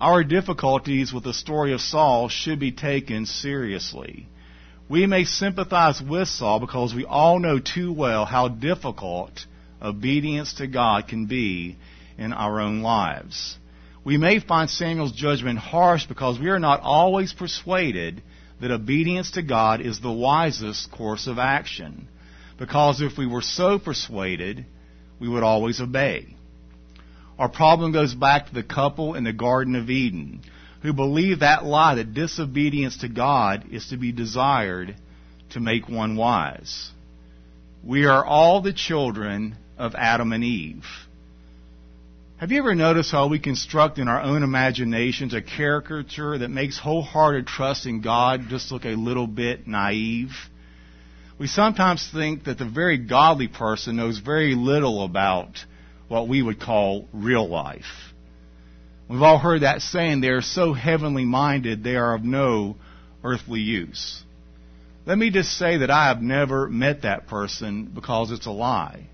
Our 0.00 0.22
difficulties 0.22 1.12
with 1.12 1.24
the 1.24 1.34
story 1.34 1.72
of 1.72 1.80
Saul 1.80 2.28
should 2.28 2.60
be 2.60 2.72
taken 2.72 3.26
seriously. 3.26 4.26
We 4.88 5.06
may 5.06 5.24
sympathize 5.24 6.00
with 6.00 6.28
Saul 6.28 6.60
because 6.60 6.94
we 6.94 7.04
all 7.04 7.38
know 7.38 7.58
too 7.58 7.92
well 7.92 8.24
how 8.24 8.48
difficult 8.48 9.46
obedience 9.82 10.54
to 10.54 10.66
God 10.66 11.08
can 11.08 11.26
be 11.26 11.76
in 12.18 12.32
our 12.32 12.60
own 12.60 12.82
lives. 12.82 13.56
We 14.04 14.16
may 14.16 14.40
find 14.40 14.68
Samuel's 14.68 15.12
judgment 15.12 15.58
harsh 15.58 16.06
because 16.06 16.38
we 16.38 16.48
are 16.48 16.58
not 16.58 16.80
always 16.80 17.32
persuaded 17.32 18.22
that 18.60 18.70
obedience 18.70 19.32
to 19.32 19.42
God 19.42 19.80
is 19.80 20.00
the 20.00 20.12
wisest 20.12 20.90
course 20.90 21.26
of 21.26 21.38
action. 21.38 22.08
Because 22.58 23.00
if 23.00 23.16
we 23.16 23.26
were 23.26 23.42
so 23.42 23.78
persuaded, 23.78 24.66
we 25.20 25.28
would 25.28 25.42
always 25.42 25.80
obey. 25.80 26.34
Our 27.38 27.48
problem 27.48 27.92
goes 27.92 28.14
back 28.14 28.48
to 28.48 28.54
the 28.54 28.64
couple 28.64 29.14
in 29.14 29.24
the 29.24 29.32
Garden 29.32 29.76
of 29.76 29.90
Eden 29.90 30.42
who 30.82 30.92
believe 30.92 31.40
that 31.40 31.64
lie 31.64 31.96
that 31.96 32.14
disobedience 32.14 32.98
to 32.98 33.08
God 33.08 33.66
is 33.72 33.88
to 33.88 33.96
be 33.96 34.12
desired 34.12 34.96
to 35.50 35.60
make 35.60 35.88
one 35.88 36.16
wise. 36.16 36.90
We 37.84 38.06
are 38.06 38.24
all 38.24 38.60
the 38.60 38.72
children 38.72 39.56
of 39.76 39.94
Adam 39.94 40.32
and 40.32 40.44
Eve. 40.44 40.84
Have 42.38 42.52
you 42.52 42.60
ever 42.60 42.76
noticed 42.76 43.10
how 43.10 43.26
we 43.26 43.40
construct 43.40 43.98
in 43.98 44.06
our 44.06 44.22
own 44.22 44.44
imaginations 44.44 45.34
a 45.34 45.42
caricature 45.42 46.38
that 46.38 46.50
makes 46.50 46.78
wholehearted 46.78 47.48
trust 47.48 47.84
in 47.84 48.00
God 48.00 48.42
just 48.48 48.70
look 48.70 48.84
a 48.84 48.94
little 48.94 49.26
bit 49.26 49.66
naive? 49.66 50.30
We 51.36 51.48
sometimes 51.48 52.08
think 52.12 52.44
that 52.44 52.56
the 52.56 52.64
very 52.64 52.96
godly 52.96 53.48
person 53.48 53.96
knows 53.96 54.20
very 54.20 54.54
little 54.54 55.02
about 55.02 55.58
what 56.06 56.28
we 56.28 56.40
would 56.40 56.60
call 56.60 57.08
real 57.12 57.48
life. 57.48 58.12
We've 59.10 59.20
all 59.20 59.38
heard 59.38 59.62
that 59.62 59.82
saying, 59.82 60.20
they 60.20 60.28
are 60.28 60.40
so 60.40 60.74
heavenly 60.74 61.24
minded, 61.24 61.82
they 61.82 61.96
are 61.96 62.14
of 62.14 62.22
no 62.22 62.76
earthly 63.24 63.60
use. 63.60 64.22
Let 65.06 65.18
me 65.18 65.30
just 65.30 65.58
say 65.58 65.78
that 65.78 65.90
I 65.90 66.06
have 66.06 66.22
never 66.22 66.68
met 66.68 67.02
that 67.02 67.26
person 67.26 67.86
because 67.86 68.30
it's 68.30 68.46
a 68.46 68.52
lie. 68.52 69.08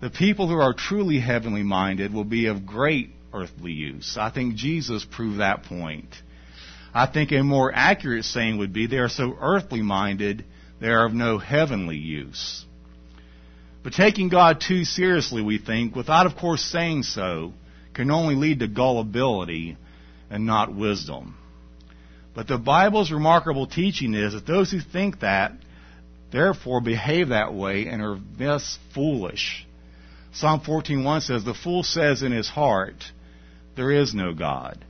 The 0.00 0.10
people 0.10 0.48
who 0.48 0.58
are 0.58 0.72
truly 0.72 1.20
heavenly 1.20 1.62
minded 1.62 2.14
will 2.14 2.24
be 2.24 2.46
of 2.46 2.64
great 2.64 3.10
earthly 3.34 3.72
use. 3.72 4.16
I 4.18 4.30
think 4.30 4.54
Jesus 4.54 5.04
proved 5.04 5.40
that 5.40 5.64
point. 5.64 6.08
I 6.94 7.06
think 7.06 7.32
a 7.32 7.42
more 7.42 7.70
accurate 7.72 8.24
saying 8.24 8.58
would 8.58 8.72
be 8.72 8.86
they 8.86 8.96
are 8.96 9.08
so 9.08 9.36
earthly 9.40 9.82
minded, 9.82 10.44
they 10.80 10.88
are 10.88 11.04
of 11.04 11.12
no 11.12 11.38
heavenly 11.38 11.98
use. 11.98 12.64
But 13.82 13.92
taking 13.92 14.28
God 14.28 14.60
too 14.66 14.84
seriously, 14.84 15.42
we 15.42 15.58
think, 15.58 15.94
without 15.94 16.26
of 16.26 16.36
course 16.36 16.62
saying 16.62 17.04
so, 17.04 17.52
can 17.94 18.10
only 18.10 18.34
lead 18.34 18.60
to 18.60 18.68
gullibility 18.68 19.76
and 20.30 20.46
not 20.46 20.74
wisdom. 20.74 21.36
But 22.34 22.48
the 22.48 22.58
Bible's 22.58 23.12
remarkable 23.12 23.66
teaching 23.66 24.14
is 24.14 24.32
that 24.32 24.46
those 24.46 24.70
who 24.70 24.80
think 24.80 25.20
that, 25.20 25.52
therefore 26.32 26.80
behave 26.80 27.28
that 27.28 27.52
way 27.52 27.86
and 27.86 28.00
are 28.02 28.18
thus 28.38 28.78
foolish. 28.94 29.66
Psalm 30.32 30.60
14:1 30.60 31.22
says, 31.22 31.44
"The 31.44 31.54
fool 31.54 31.82
says 31.82 32.22
in 32.22 32.32
his 32.32 32.48
heart, 32.48 33.12
there 33.74 33.90
is 33.90 34.14
no 34.14 34.32
God." 34.32 34.84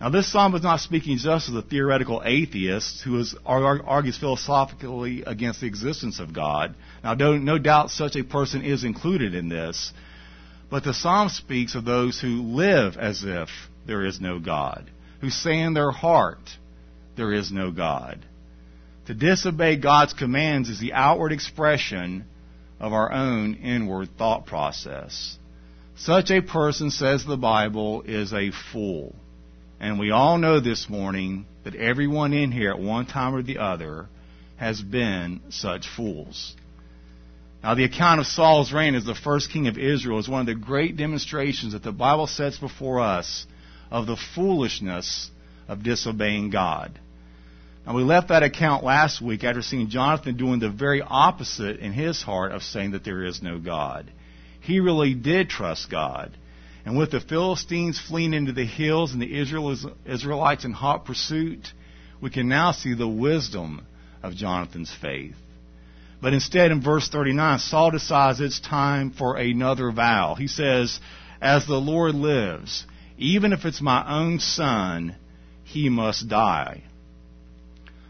Now, 0.00 0.10
this 0.10 0.26
psalm 0.26 0.54
is 0.54 0.62
not 0.62 0.80
speaking 0.80 1.16
just 1.16 1.48
of 1.48 1.54
the 1.54 1.62
theoretical 1.62 2.20
atheist 2.22 3.00
who 3.00 3.18
is, 3.18 3.34
argues 3.46 4.18
philosophically 4.18 5.22
against 5.22 5.62
the 5.62 5.66
existence 5.66 6.20
of 6.20 6.34
God. 6.34 6.74
Now, 7.02 7.14
no 7.14 7.56
doubt 7.56 7.90
such 7.90 8.14
a 8.14 8.22
person 8.22 8.60
is 8.60 8.84
included 8.84 9.34
in 9.34 9.48
this. 9.48 9.94
But 10.68 10.84
the 10.84 10.92
psalm 10.92 11.30
speaks 11.30 11.74
of 11.74 11.86
those 11.86 12.20
who 12.20 12.42
live 12.42 12.98
as 12.98 13.24
if 13.24 13.48
there 13.86 14.04
is 14.04 14.20
no 14.20 14.38
God, 14.38 14.90
who 15.22 15.30
say 15.30 15.60
in 15.60 15.72
their 15.72 15.92
heart, 15.92 16.58
there 17.14 17.32
is 17.32 17.50
no 17.50 17.70
God. 17.70 18.18
To 19.06 19.14
disobey 19.14 19.76
God's 19.76 20.12
commands 20.12 20.68
is 20.68 20.78
the 20.78 20.92
outward 20.92 21.32
expression 21.32 22.24
of 22.78 22.92
our 22.92 23.12
own 23.12 23.54
inward 23.54 24.10
thought 24.18 24.46
process. 24.46 25.38
Such 25.96 26.30
a 26.30 26.42
person, 26.42 26.90
says 26.90 27.24
the 27.24 27.36
Bible, 27.36 28.02
is 28.02 28.32
a 28.32 28.52
fool. 28.72 29.14
And 29.80 29.98
we 29.98 30.10
all 30.10 30.38
know 30.38 30.60
this 30.60 30.88
morning 30.88 31.46
that 31.64 31.74
everyone 31.74 32.32
in 32.32 32.52
here 32.52 32.70
at 32.70 32.78
one 32.78 33.06
time 33.06 33.34
or 33.34 33.42
the 33.42 33.58
other 33.58 34.06
has 34.56 34.80
been 34.80 35.40
such 35.50 35.86
fools. 35.88 36.54
Now, 37.62 37.74
the 37.74 37.84
account 37.84 38.20
of 38.20 38.26
Saul's 38.26 38.72
reign 38.72 38.94
as 38.94 39.04
the 39.04 39.14
first 39.14 39.50
king 39.50 39.66
of 39.66 39.78
Israel 39.78 40.18
is 40.18 40.28
one 40.28 40.40
of 40.40 40.46
the 40.46 40.54
great 40.54 40.96
demonstrations 40.96 41.72
that 41.72 41.82
the 41.82 41.92
Bible 41.92 42.26
sets 42.26 42.58
before 42.58 43.00
us 43.00 43.46
of 43.90 44.06
the 44.06 44.16
foolishness 44.34 45.30
of 45.66 45.82
disobeying 45.82 46.50
God. 46.50 46.98
Now, 47.86 47.94
we 47.94 48.02
left 48.02 48.28
that 48.28 48.42
account 48.42 48.82
last 48.82 49.22
week 49.22 49.44
after 49.44 49.62
seeing 49.62 49.88
Jonathan 49.88 50.36
doing 50.36 50.58
the 50.58 50.68
very 50.68 51.02
opposite 51.02 51.78
in 51.78 51.92
his 51.92 52.20
heart 52.20 52.50
of 52.50 52.62
saying 52.62 52.90
that 52.90 53.04
there 53.04 53.24
is 53.24 53.40
no 53.40 53.60
God. 53.60 54.10
He 54.60 54.80
really 54.80 55.14
did 55.14 55.48
trust 55.48 55.88
God. 55.88 56.36
And 56.84 56.98
with 56.98 57.12
the 57.12 57.20
Philistines 57.20 58.00
fleeing 58.00 58.34
into 58.34 58.52
the 58.52 58.66
hills 58.66 59.12
and 59.12 59.22
the 59.22 59.38
Israelites 59.38 60.64
in 60.64 60.72
hot 60.72 61.04
pursuit, 61.04 61.72
we 62.20 62.30
can 62.30 62.48
now 62.48 62.72
see 62.72 62.94
the 62.94 63.08
wisdom 63.08 63.86
of 64.20 64.34
Jonathan's 64.34 64.92
faith. 65.00 65.36
But 66.20 66.32
instead, 66.32 66.72
in 66.72 66.82
verse 66.82 67.08
39, 67.08 67.60
Saul 67.60 67.92
decides 67.92 68.40
it's 68.40 68.58
time 68.58 69.12
for 69.12 69.36
another 69.36 69.92
vow. 69.92 70.34
He 70.34 70.48
says, 70.48 70.98
As 71.40 71.66
the 71.66 71.74
Lord 71.74 72.16
lives, 72.16 72.84
even 73.16 73.52
if 73.52 73.64
it's 73.64 73.80
my 73.80 74.04
own 74.08 74.40
son, 74.40 75.14
he 75.62 75.88
must 75.88 76.28
die. 76.28 76.82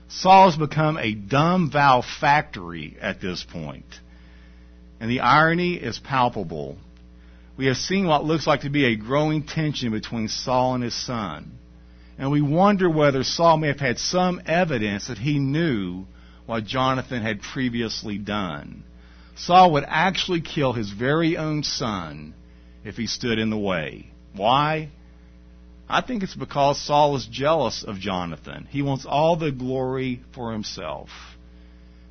Saul 0.09 0.51
has 0.51 0.59
become 0.59 0.97
a 0.99 1.13
dumb 1.15 1.71
vow 1.71 2.03
factory 2.03 2.97
at 3.01 3.21
this 3.21 3.45
point. 3.45 4.01
And 5.01 5.11
the 5.11 5.21
irony 5.21 5.75
is 5.75 5.99
palpable 5.99 6.79
we 7.57 7.67
have 7.67 7.77
seen 7.77 8.07
what 8.07 8.25
looks 8.25 8.47
like 8.47 8.63
to 8.63 8.71
be 8.71 8.85
a 8.85 8.97
growing 8.97 9.43
tension 9.43 9.91
between 9.91 10.29
Saul 10.29 10.75
and 10.75 10.85
his 10.85 10.95
son. 10.95 11.59
And 12.19 12.31
we 12.31 12.43
wonder 12.43 12.89
whether 12.89 13.25
Saul 13.25 13.57
may 13.57 13.69
have 13.69 13.81
had 13.81 13.99
some 13.99 14.43
evidence 14.47 15.09
that 15.09 15.19
he 15.19 15.39
knew 15.39 16.07
what 16.45 16.65
Jonathan 16.65 17.23
had 17.23 17.41
previously 17.41 18.19
done. 18.19 18.85
Saul 19.37 19.73
would 19.73 19.85
actually 19.87 20.41
kill 20.41 20.73
his 20.73 20.91
very 20.91 21.37
own 21.37 21.63
son 21.63 22.35
if 22.85 22.97
he 22.97 23.07
stood 23.07 23.39
in 23.39 23.51
the 23.51 23.59
way. 23.59 24.11
Why? 24.35 24.91
I 25.89 26.01
think 26.01 26.23
it's 26.23 26.35
because 26.35 26.81
Saul 26.81 27.17
is 27.17 27.27
jealous 27.27 27.85
of 27.85 27.99
Jonathan. 27.99 28.67
He 28.71 28.83
wants 28.83 29.07
all 29.07 29.37
the 29.37 29.53
glory 29.53 30.23
for 30.35 30.53
himself. 30.53 31.11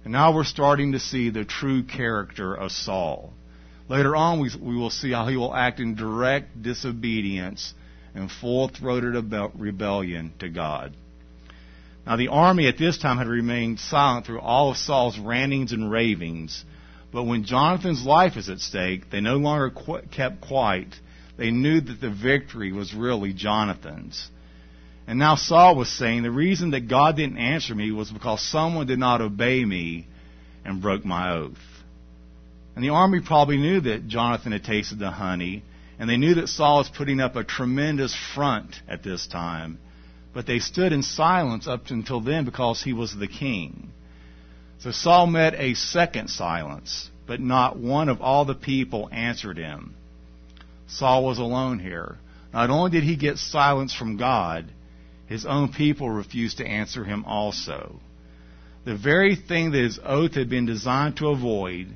And 0.04 0.14
now 0.14 0.34
we're 0.34 0.46
starting 0.46 0.94
to 0.94 1.00
see 1.00 1.30
the 1.30 1.44
true 1.44 1.84
character 1.84 2.54
of 2.54 2.72
Saul. 2.72 3.34
Later 3.90 4.16
on, 4.16 4.40
we, 4.40 4.50
we 4.60 4.76
will 4.76 4.90
see 4.90 5.12
how 5.12 5.28
he 5.28 5.36
will 5.36 5.54
act 5.54 5.80
in 5.80 5.96
direct 5.96 6.62
disobedience 6.62 7.74
and 8.14 8.32
full 8.32 8.70
throated 8.70 9.16
rebellion 9.56 10.34
to 10.40 10.50
God. 10.50 10.96
Now 12.06 12.16
the 12.16 12.30
army 12.30 12.68
at 12.68 12.78
this 12.78 12.98
time 12.98 13.18
had 13.18 13.28
remained 13.28 13.80
silent 13.80 14.26
through 14.26 14.40
all 14.40 14.72
of 14.72 14.78
Saul's 14.78 15.20
rantings 15.20 15.72
and 15.72 15.92
ravings. 15.92 16.64
But 17.12 17.24
when 17.24 17.46
Jonathan's 17.46 18.06
life 18.06 18.38
is 18.38 18.50
at 18.50 18.60
stake, 18.60 19.10
they 19.10 19.22
no 19.22 19.38
longer 19.38 19.72
qu- 19.72 20.02
kept 20.12 20.42
quiet. 20.42 20.96
They 21.38 21.52
knew 21.52 21.82
that 21.82 22.00
the 22.00 22.10
victory 22.10 22.72
was 22.72 22.94
really 22.94 23.34
Jonathan's. 23.34 24.30
And 25.08 25.20
now 25.20 25.36
Saul 25.36 25.76
was 25.76 25.90
saying, 25.90 26.24
the 26.24 26.32
reason 26.32 26.72
that 26.72 26.88
God 26.88 27.16
didn't 27.16 27.38
answer 27.38 27.76
me 27.76 27.92
was 27.92 28.10
because 28.10 28.42
someone 28.42 28.88
did 28.88 29.00
not 29.00 29.22
obey 29.22 29.64
me 29.64 30.08
and 30.64 30.82
broke 30.82 31.06
my 31.06 31.32
oath. 31.32 31.58
And 32.76 32.84
the 32.84 32.90
army 32.90 33.22
probably 33.22 33.58
knew 33.58 33.82
that 33.82 34.08
Jonathan 34.08 34.52
had 34.52 34.64
tasted 34.64 35.00
the 35.00 35.12
honey, 35.12 35.64
and 36.00 36.10
they 36.10 36.18
knew 36.18 36.36
that 36.36 36.50
Saul 36.50 36.80
was 36.80 36.90
putting 36.90 37.20
up 37.20 37.36
a 37.36 37.44
tremendous 37.44 38.16
front 38.34 38.76
at 38.88 39.04
this 39.04 39.28
time. 39.28 39.78
But 40.34 40.48
they 40.48 40.60
stood 40.60 40.92
in 40.92 41.04
silence 41.04 41.68
up 41.68 41.88
until 41.90 42.20
then 42.20 42.44
because 42.44 42.84
he 42.84 42.92
was 42.92 43.16
the 43.16 43.28
king. 43.28 43.92
So 44.80 44.92
Saul 44.92 45.28
met 45.28 45.54
a 45.56 45.74
second 45.76 46.30
silence, 46.30 47.10
but 47.26 47.40
not 47.40 47.78
one 47.78 48.10
of 48.10 48.22
all 48.22 48.44
the 48.44 48.56
people 48.56 49.08
answered 49.12 49.58
him. 49.58 49.96
Saul 50.88 51.26
was 51.26 51.40
alone 51.40 51.80
here. 51.80 52.18
Not 52.54 52.70
only 52.70 52.92
did 52.92 53.04
he 53.04 53.16
get 53.16 53.38
silence 53.38 53.94
from 53.94 54.18
God, 54.18 54.72
his 55.28 55.46
own 55.46 55.70
people 55.74 56.10
refused 56.10 56.58
to 56.58 56.68
answer 56.68 57.04
him 57.04 57.26
also. 57.26 58.00
The 58.86 58.96
very 58.96 59.36
thing 59.36 59.72
that 59.72 59.84
his 59.84 60.00
oath 60.04 60.36
had 60.36 60.50
been 60.50 60.66
designed 60.66 61.18
to 61.18 61.30
avoid, 61.30 61.88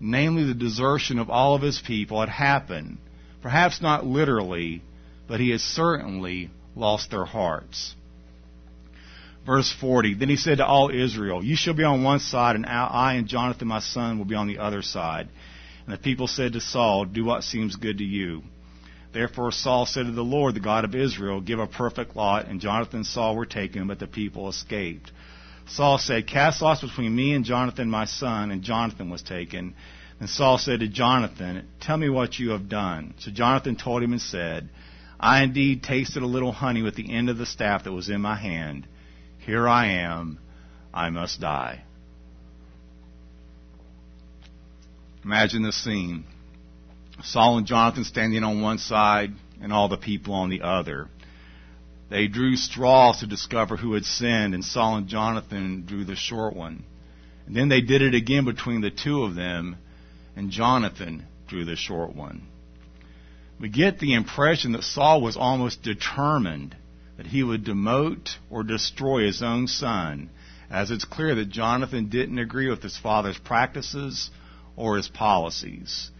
namely 0.00 0.44
the 0.44 0.54
desertion 0.54 1.18
of 1.18 1.30
all 1.30 1.54
of 1.54 1.62
his 1.62 1.80
people, 1.80 2.20
had 2.20 2.28
happened. 2.28 2.98
Perhaps 3.40 3.80
not 3.80 4.04
literally, 4.04 4.82
but 5.28 5.40
he 5.40 5.50
had 5.50 5.60
certainly 5.60 6.50
lost 6.74 7.10
their 7.10 7.24
hearts. 7.24 7.94
Verse 9.46 9.72
40 9.80 10.14
Then 10.14 10.28
he 10.28 10.36
said 10.36 10.58
to 10.58 10.66
all 10.66 10.90
Israel, 10.90 11.44
You 11.44 11.56
shall 11.56 11.74
be 11.74 11.84
on 11.84 12.02
one 12.02 12.20
side, 12.20 12.56
and 12.56 12.66
I 12.66 13.14
and 13.14 13.28
Jonathan 13.28 13.68
my 13.68 13.80
son 13.80 14.18
will 14.18 14.24
be 14.24 14.34
on 14.34 14.46
the 14.46 14.58
other 14.58 14.82
side. 14.82 15.28
And 15.84 15.94
the 15.94 15.98
people 15.98 16.26
said 16.26 16.52
to 16.52 16.60
Saul, 16.60 17.04
Do 17.04 17.24
what 17.24 17.44
seems 17.44 17.76
good 17.76 17.98
to 17.98 18.04
you. 18.04 18.42
Therefore 19.12 19.52
Saul 19.52 19.84
said 19.84 20.06
to 20.06 20.12
the 20.12 20.24
Lord, 20.24 20.54
the 20.54 20.60
God 20.60 20.84
of 20.84 20.94
Israel, 20.94 21.40
Give 21.40 21.58
a 21.58 21.66
perfect 21.66 22.16
lot. 22.16 22.46
And 22.46 22.60
Jonathan 22.60 22.98
and 22.98 23.06
Saul 23.06 23.36
were 23.36 23.46
taken, 23.46 23.86
but 23.86 23.98
the 23.98 24.06
people 24.06 24.48
escaped. 24.48 25.12
Saul 25.66 25.98
said, 25.98 26.26
Cast 26.26 26.62
lots 26.62 26.80
between 26.80 27.14
me 27.14 27.34
and 27.34 27.44
Jonathan 27.44 27.90
my 27.90 28.04
son. 28.04 28.50
And 28.50 28.62
Jonathan 28.62 29.10
was 29.10 29.22
taken. 29.22 29.74
And 30.20 30.28
Saul 30.28 30.58
said 30.58 30.80
to 30.80 30.88
Jonathan, 30.88 31.68
Tell 31.80 31.96
me 31.96 32.08
what 32.08 32.38
you 32.38 32.50
have 32.50 32.68
done. 32.68 33.14
So 33.18 33.30
Jonathan 33.30 33.76
told 33.76 34.02
him 34.02 34.12
and 34.12 34.22
said, 34.22 34.68
I 35.18 35.42
indeed 35.42 35.82
tasted 35.82 36.22
a 36.22 36.26
little 36.26 36.52
honey 36.52 36.82
with 36.82 36.96
the 36.96 37.12
end 37.12 37.28
of 37.28 37.38
the 37.38 37.46
staff 37.46 37.84
that 37.84 37.92
was 37.92 38.08
in 38.08 38.20
my 38.20 38.36
hand. 38.36 38.86
Here 39.38 39.68
I 39.68 39.86
am. 40.02 40.38
I 40.92 41.10
must 41.10 41.40
die. 41.40 41.84
Imagine 45.24 45.62
the 45.62 45.72
scene. 45.72 46.24
Saul 47.22 47.58
and 47.58 47.66
Jonathan 47.66 48.04
standing 48.04 48.42
on 48.42 48.62
one 48.62 48.78
side 48.78 49.32
and 49.60 49.72
all 49.72 49.88
the 49.88 49.96
people 49.96 50.34
on 50.34 50.50
the 50.50 50.62
other. 50.62 51.08
They 52.10 52.26
drew 52.26 52.56
straws 52.56 53.20
to 53.20 53.26
discover 53.26 53.76
who 53.76 53.94
had 53.94 54.04
sinned, 54.04 54.54
and 54.54 54.64
Saul 54.64 54.96
and 54.96 55.08
Jonathan 55.08 55.84
drew 55.86 56.04
the 56.04 56.16
short 56.16 56.54
one. 56.54 56.84
And 57.46 57.56
then 57.56 57.68
they 57.68 57.80
did 57.80 58.02
it 58.02 58.14
again 58.14 58.44
between 58.44 58.80
the 58.80 58.90
two 58.90 59.22
of 59.22 59.34
them, 59.34 59.76
and 60.36 60.50
Jonathan 60.50 61.26
drew 61.48 61.64
the 61.64 61.76
short 61.76 62.14
one 62.14 62.48
we 63.62 63.68
get 63.68 64.00
the 64.00 64.14
impression 64.14 64.72
that 64.72 64.82
Saul 64.82 65.22
was 65.22 65.36
almost 65.36 65.84
determined 65.84 66.76
that 67.16 67.28
he 67.28 67.44
would 67.44 67.64
demote 67.64 68.36
or 68.50 68.64
destroy 68.64 69.24
his 69.24 69.40
own 69.40 69.68
son, 69.68 70.30
as 70.68 70.90
it's 70.90 71.04
clear 71.04 71.36
that 71.36 71.48
Jonathan 71.48 72.08
didn't 72.08 72.40
agree 72.40 72.68
with 72.68 72.82
his 72.82 72.98
father's 72.98 73.38
practices 73.38 74.30
or 74.76 74.96
his 74.96 75.08
policies. 75.08 76.10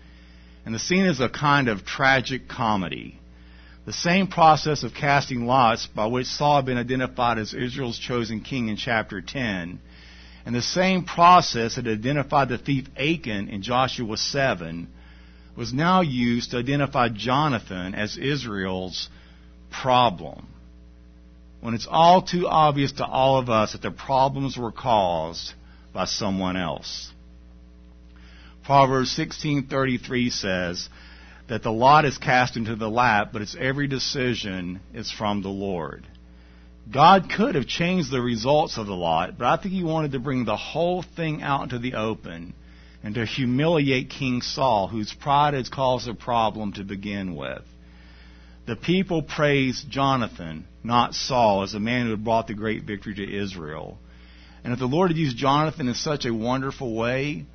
And 0.64 0.74
the 0.74 0.78
scene 0.78 1.06
is 1.06 1.20
a 1.20 1.28
kind 1.28 1.68
of 1.68 1.84
tragic 1.84 2.48
comedy. 2.48 3.18
The 3.84 3.92
same 3.92 4.28
process 4.28 4.84
of 4.84 4.94
casting 4.94 5.46
lots 5.46 5.86
by 5.88 6.06
which 6.06 6.26
Saul 6.26 6.56
had 6.56 6.66
been 6.66 6.78
identified 6.78 7.38
as 7.38 7.52
Israel's 7.52 7.98
chosen 7.98 8.40
king 8.40 8.68
in 8.68 8.76
chapter 8.76 9.20
10, 9.20 9.80
and 10.44 10.54
the 10.54 10.62
same 10.62 11.04
process 11.04 11.76
that 11.76 11.86
identified 11.86 12.48
the 12.48 12.58
thief 12.58 12.86
Achan 12.96 13.48
in 13.48 13.62
Joshua 13.62 14.16
7 14.16 14.88
was 15.56 15.72
now 15.72 16.00
used 16.00 16.50
to 16.50 16.58
identify 16.58 17.08
Jonathan 17.08 17.94
as 17.94 18.16
Israel's 18.16 19.08
problem. 19.70 20.46
When 21.60 21.74
it's 21.74 21.86
all 21.88 22.22
too 22.22 22.48
obvious 22.48 22.92
to 22.92 23.04
all 23.04 23.38
of 23.38 23.48
us 23.48 23.72
that 23.72 23.82
the 23.82 23.90
problems 23.90 24.56
were 24.56 24.72
caused 24.72 25.52
by 25.92 26.06
someone 26.06 26.56
else. 26.56 27.12
Proverbs 28.64 29.16
16:33 29.16 30.30
says 30.30 30.88
that 31.48 31.62
the 31.62 31.72
lot 31.72 32.04
is 32.04 32.16
cast 32.18 32.56
into 32.56 32.76
the 32.76 32.88
lap, 32.88 33.30
but 33.32 33.42
its 33.42 33.56
every 33.58 33.88
decision 33.88 34.80
is 34.94 35.10
from 35.10 35.42
the 35.42 35.48
Lord. 35.48 36.06
God 36.90 37.30
could 37.30 37.54
have 37.54 37.66
changed 37.66 38.10
the 38.10 38.20
results 38.20 38.78
of 38.78 38.86
the 38.86 38.94
lot, 38.94 39.38
but 39.38 39.46
I 39.46 39.56
think 39.56 39.74
he 39.74 39.82
wanted 39.82 40.12
to 40.12 40.20
bring 40.20 40.44
the 40.44 40.56
whole 40.56 41.02
thing 41.02 41.42
out 41.42 41.64
into 41.64 41.78
the 41.78 41.94
open 41.94 42.54
and 43.02 43.14
to 43.16 43.24
humiliate 43.24 44.10
King 44.10 44.42
Saul, 44.42 44.86
whose 44.86 45.12
pride 45.12 45.54
had 45.54 45.70
caused 45.70 46.08
a 46.08 46.14
problem 46.14 46.72
to 46.74 46.84
begin 46.84 47.34
with. 47.34 47.62
The 48.66 48.76
people 48.76 49.22
praised 49.22 49.90
Jonathan, 49.90 50.66
not 50.84 51.14
Saul, 51.14 51.62
as 51.62 51.72
the 51.72 51.80
man 51.80 52.04
who 52.04 52.12
had 52.12 52.24
brought 52.24 52.46
the 52.46 52.54
great 52.54 52.84
victory 52.84 53.14
to 53.14 53.36
Israel. 53.36 53.98
And 54.62 54.72
if 54.72 54.78
the 54.78 54.86
Lord 54.86 55.10
had 55.10 55.18
used 55.18 55.36
Jonathan 55.36 55.88
in 55.88 55.94
such 55.94 56.26
a 56.26 56.34
wonderful 56.34 56.94
way, 56.94 57.46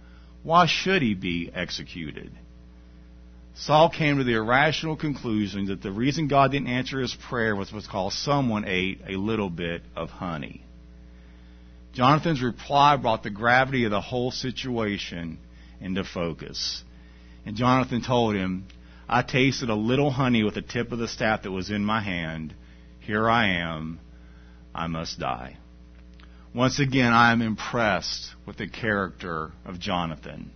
why 0.43 0.65
should 0.65 1.01
he 1.01 1.13
be 1.13 1.51
executed? 1.53 2.31
Saul 3.55 3.89
came 3.89 4.17
to 4.17 4.23
the 4.23 4.35
irrational 4.35 4.95
conclusion 4.95 5.65
that 5.65 5.81
the 5.81 5.91
reason 5.91 6.27
God 6.27 6.51
didn't 6.51 6.67
answer 6.67 6.99
his 6.99 7.15
prayer 7.15 7.55
was 7.55 7.71
because 7.71 8.13
someone 8.13 8.65
ate 8.65 9.01
a 9.07 9.17
little 9.17 9.49
bit 9.49 9.81
of 9.95 10.09
honey. 10.09 10.63
Jonathan's 11.93 12.43
reply 12.43 12.95
brought 12.97 13.23
the 13.23 13.31
gravity 13.31 13.85
of 13.85 13.91
the 13.91 14.01
whole 14.01 14.29
situation 14.29 15.39
into 15.81 16.03
focus. 16.03 16.83
And 17.45 17.55
Jonathan 17.55 18.03
told 18.03 18.35
him, 18.35 18.67
I 19.09 19.23
tasted 19.23 19.69
a 19.69 19.75
little 19.75 20.11
honey 20.11 20.43
with 20.43 20.53
the 20.53 20.61
tip 20.61 20.91
of 20.91 20.99
the 20.99 21.07
staff 21.07 21.41
that 21.43 21.51
was 21.51 21.71
in 21.71 21.83
my 21.83 22.01
hand. 22.01 22.53
Here 22.99 23.27
I 23.27 23.61
am. 23.61 23.99
I 24.75 24.85
must 24.85 25.17
die. 25.17 25.57
Once 26.57 26.79
again, 26.79 27.13
I 27.13 27.33
am 27.33 27.43
impressed 27.43 28.33
with 28.47 28.57
the 28.57 28.67
character 28.67 29.51
of 29.63 29.79
Jonathan. 29.79 30.49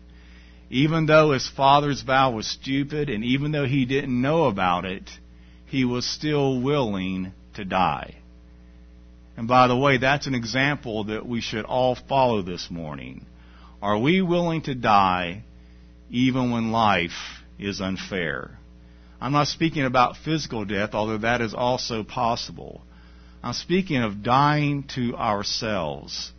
Even 0.72 1.06
though 1.06 1.32
his 1.32 1.48
father's 1.48 2.02
vow 2.02 2.32
was 2.32 2.48
stupid 2.48 3.08
and 3.08 3.24
even 3.24 3.52
though 3.52 3.68
he 3.68 3.86
didn't 3.86 4.20
know 4.20 4.46
about 4.46 4.84
it, 4.84 5.08
he 5.68 5.86
was 5.86 6.04
still 6.04 6.60
willing 6.60 7.32
to 7.54 7.64
die. 7.64 8.16
And 9.38 9.48
by 9.48 9.68
the 9.68 9.78
way, 9.78 9.98
that's 9.98 10.26
an 10.26 10.34
example 10.34 11.04
that 11.04 11.28
we 11.28 11.40
should 11.40 11.66
all 11.66 11.94
follow 11.94 12.42
this 12.42 12.72
morning. 12.72 13.28
Are 13.80 14.00
we 14.00 14.24
willing 14.24 14.64
to 14.64 14.74
die 14.74 15.44
even 16.10 16.50
when 16.50 16.72
life 16.72 17.44
is 17.60 17.80
unfair? 17.80 18.58
I'm 19.22 19.34
not 19.34 19.50
speaking 19.50 19.86
about 19.86 20.18
physical 20.18 20.66
death, 20.66 20.96
although 20.96 21.20
that 21.20 21.42
is 21.42 21.54
also 21.54 22.04
possible. 22.04 22.82
I'm 23.44 23.54
speaking 23.54 24.04
of 24.04 24.22
dying 24.22 24.84
to 24.96 25.16
ourselves. 25.16 26.32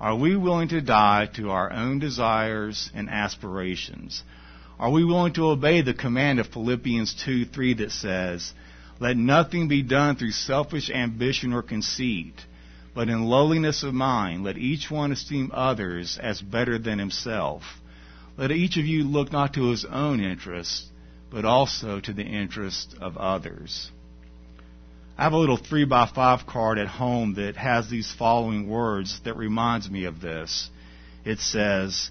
Are 0.00 0.16
we 0.16 0.34
willing 0.34 0.68
to 0.68 0.80
die 0.80 1.28
to 1.34 1.50
our 1.50 1.72
own 1.72 2.00
desires 2.00 2.90
and 2.92 3.08
aspirations? 3.08 4.24
Are 4.78 4.90
we 4.90 5.04
willing 5.04 5.34
to 5.34 5.50
obey 5.50 5.82
the 5.82 5.94
command 5.94 6.40
of 6.40 6.48
Philippians 6.48 7.14
2 7.24 7.44
3 7.44 7.74
that 7.74 7.92
says, 7.92 8.52
let 8.98 9.16
nothing 9.16 9.68
be 9.68 9.82
done 9.82 10.16
through 10.16 10.32
selfish 10.32 10.90
ambition 10.90 11.52
or 11.52 11.62
conceit, 11.62 12.34
but 12.94 13.08
in 13.08 13.24
lowliness 13.24 13.82
of 13.82 13.94
mind, 13.94 14.42
let 14.42 14.58
each 14.58 14.90
one 14.90 15.12
esteem 15.12 15.50
others 15.54 16.18
as 16.20 16.42
better 16.42 16.78
than 16.78 16.98
himself. 16.98 17.62
Let 18.36 18.50
each 18.50 18.76
of 18.76 18.84
you 18.84 19.04
look 19.04 19.30
not 19.30 19.54
to 19.54 19.70
his 19.70 19.84
own 19.84 20.20
interest, 20.20 20.86
but 21.30 21.44
also 21.44 22.00
to 22.00 22.12
the 22.12 22.24
interest 22.24 22.94
of 23.00 23.16
others. 23.16 23.90
I 25.20 25.24
have 25.24 25.34
a 25.34 25.36
little 25.36 25.58
three 25.58 25.84
by 25.84 26.06
five 26.06 26.46
card 26.46 26.78
at 26.78 26.88
home 26.88 27.34
that 27.34 27.54
has 27.54 27.90
these 27.90 28.10
following 28.10 28.70
words 28.70 29.20
that 29.24 29.36
reminds 29.36 29.90
me 29.90 30.06
of 30.06 30.22
this. 30.22 30.70
It 31.26 31.40
says, 31.40 32.10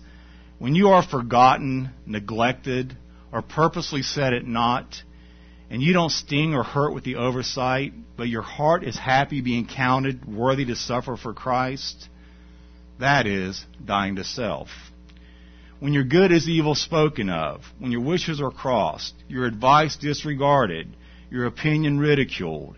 When 0.59 0.75
you 0.75 0.89
are 0.89 1.01
forgotten, 1.01 1.89
neglected, 2.05 2.95
or 3.33 3.41
purposely 3.41 4.03
set 4.03 4.33
at 4.33 4.45
naught, 4.45 5.01
and 5.71 5.81
you 5.81 5.91
don't 5.91 6.11
sting 6.11 6.53
or 6.53 6.61
hurt 6.61 6.93
with 6.93 7.03
the 7.03 7.15
oversight, 7.15 7.93
but 8.15 8.27
your 8.27 8.43
heart 8.43 8.83
is 8.83 8.95
happy 8.95 9.41
being 9.41 9.65
counted 9.65 10.31
worthy 10.31 10.65
to 10.65 10.75
suffer 10.75 11.17
for 11.17 11.33
Christ, 11.33 12.09
that 12.99 13.25
is 13.25 13.65
dying 13.83 14.17
to 14.17 14.23
self. 14.23 14.67
When 15.79 15.93
your 15.93 16.03
good 16.03 16.31
is 16.31 16.47
evil 16.47 16.75
spoken 16.75 17.31
of, 17.31 17.63
when 17.79 17.91
your 17.91 18.01
wishes 18.01 18.39
are 18.39 18.51
crossed, 18.51 19.15
your 19.27 19.47
advice 19.47 19.97
disregarded, 19.97 20.95
your 21.31 21.47
opinion 21.47 21.97
ridiculed, 21.97 22.75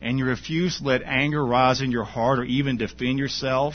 and 0.00 0.18
you 0.18 0.24
refuse 0.24 0.78
to 0.78 0.84
let 0.84 1.02
anger 1.02 1.44
rise 1.44 1.80
in 1.80 1.90
your 1.90 2.04
heart 2.04 2.38
or 2.38 2.44
even 2.44 2.76
defend 2.76 3.18
yourself, 3.18 3.74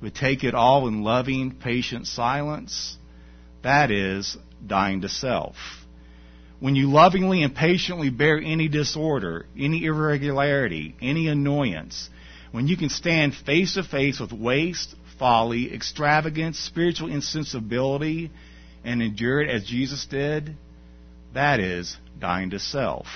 but 0.00 0.14
take 0.14 0.44
it 0.44 0.54
all 0.54 0.88
in 0.88 1.02
loving, 1.02 1.52
patient 1.52 2.06
silence, 2.06 2.96
that 3.62 3.90
is 3.90 4.36
dying 4.66 5.02
to 5.02 5.08
self. 5.08 5.56
When 6.60 6.74
you 6.74 6.90
lovingly 6.90 7.42
and 7.42 7.54
patiently 7.54 8.10
bear 8.10 8.38
any 8.38 8.68
disorder, 8.68 9.46
any 9.56 9.84
irregularity, 9.84 10.96
any 11.00 11.28
annoyance, 11.28 12.08
when 12.50 12.66
you 12.66 12.76
can 12.76 12.88
stand 12.88 13.34
face 13.34 13.74
to 13.74 13.82
face 13.82 14.18
with 14.18 14.32
waste, 14.32 14.94
folly, 15.18 15.72
extravagance, 15.72 16.58
spiritual 16.58 17.10
insensibility, 17.10 18.30
and 18.84 19.02
endure 19.02 19.40
it 19.40 19.50
as 19.50 19.64
Jesus 19.64 20.06
did, 20.06 20.56
that 21.34 21.60
is 21.60 21.96
dying 22.18 22.50
to 22.50 22.58
self. 22.58 23.06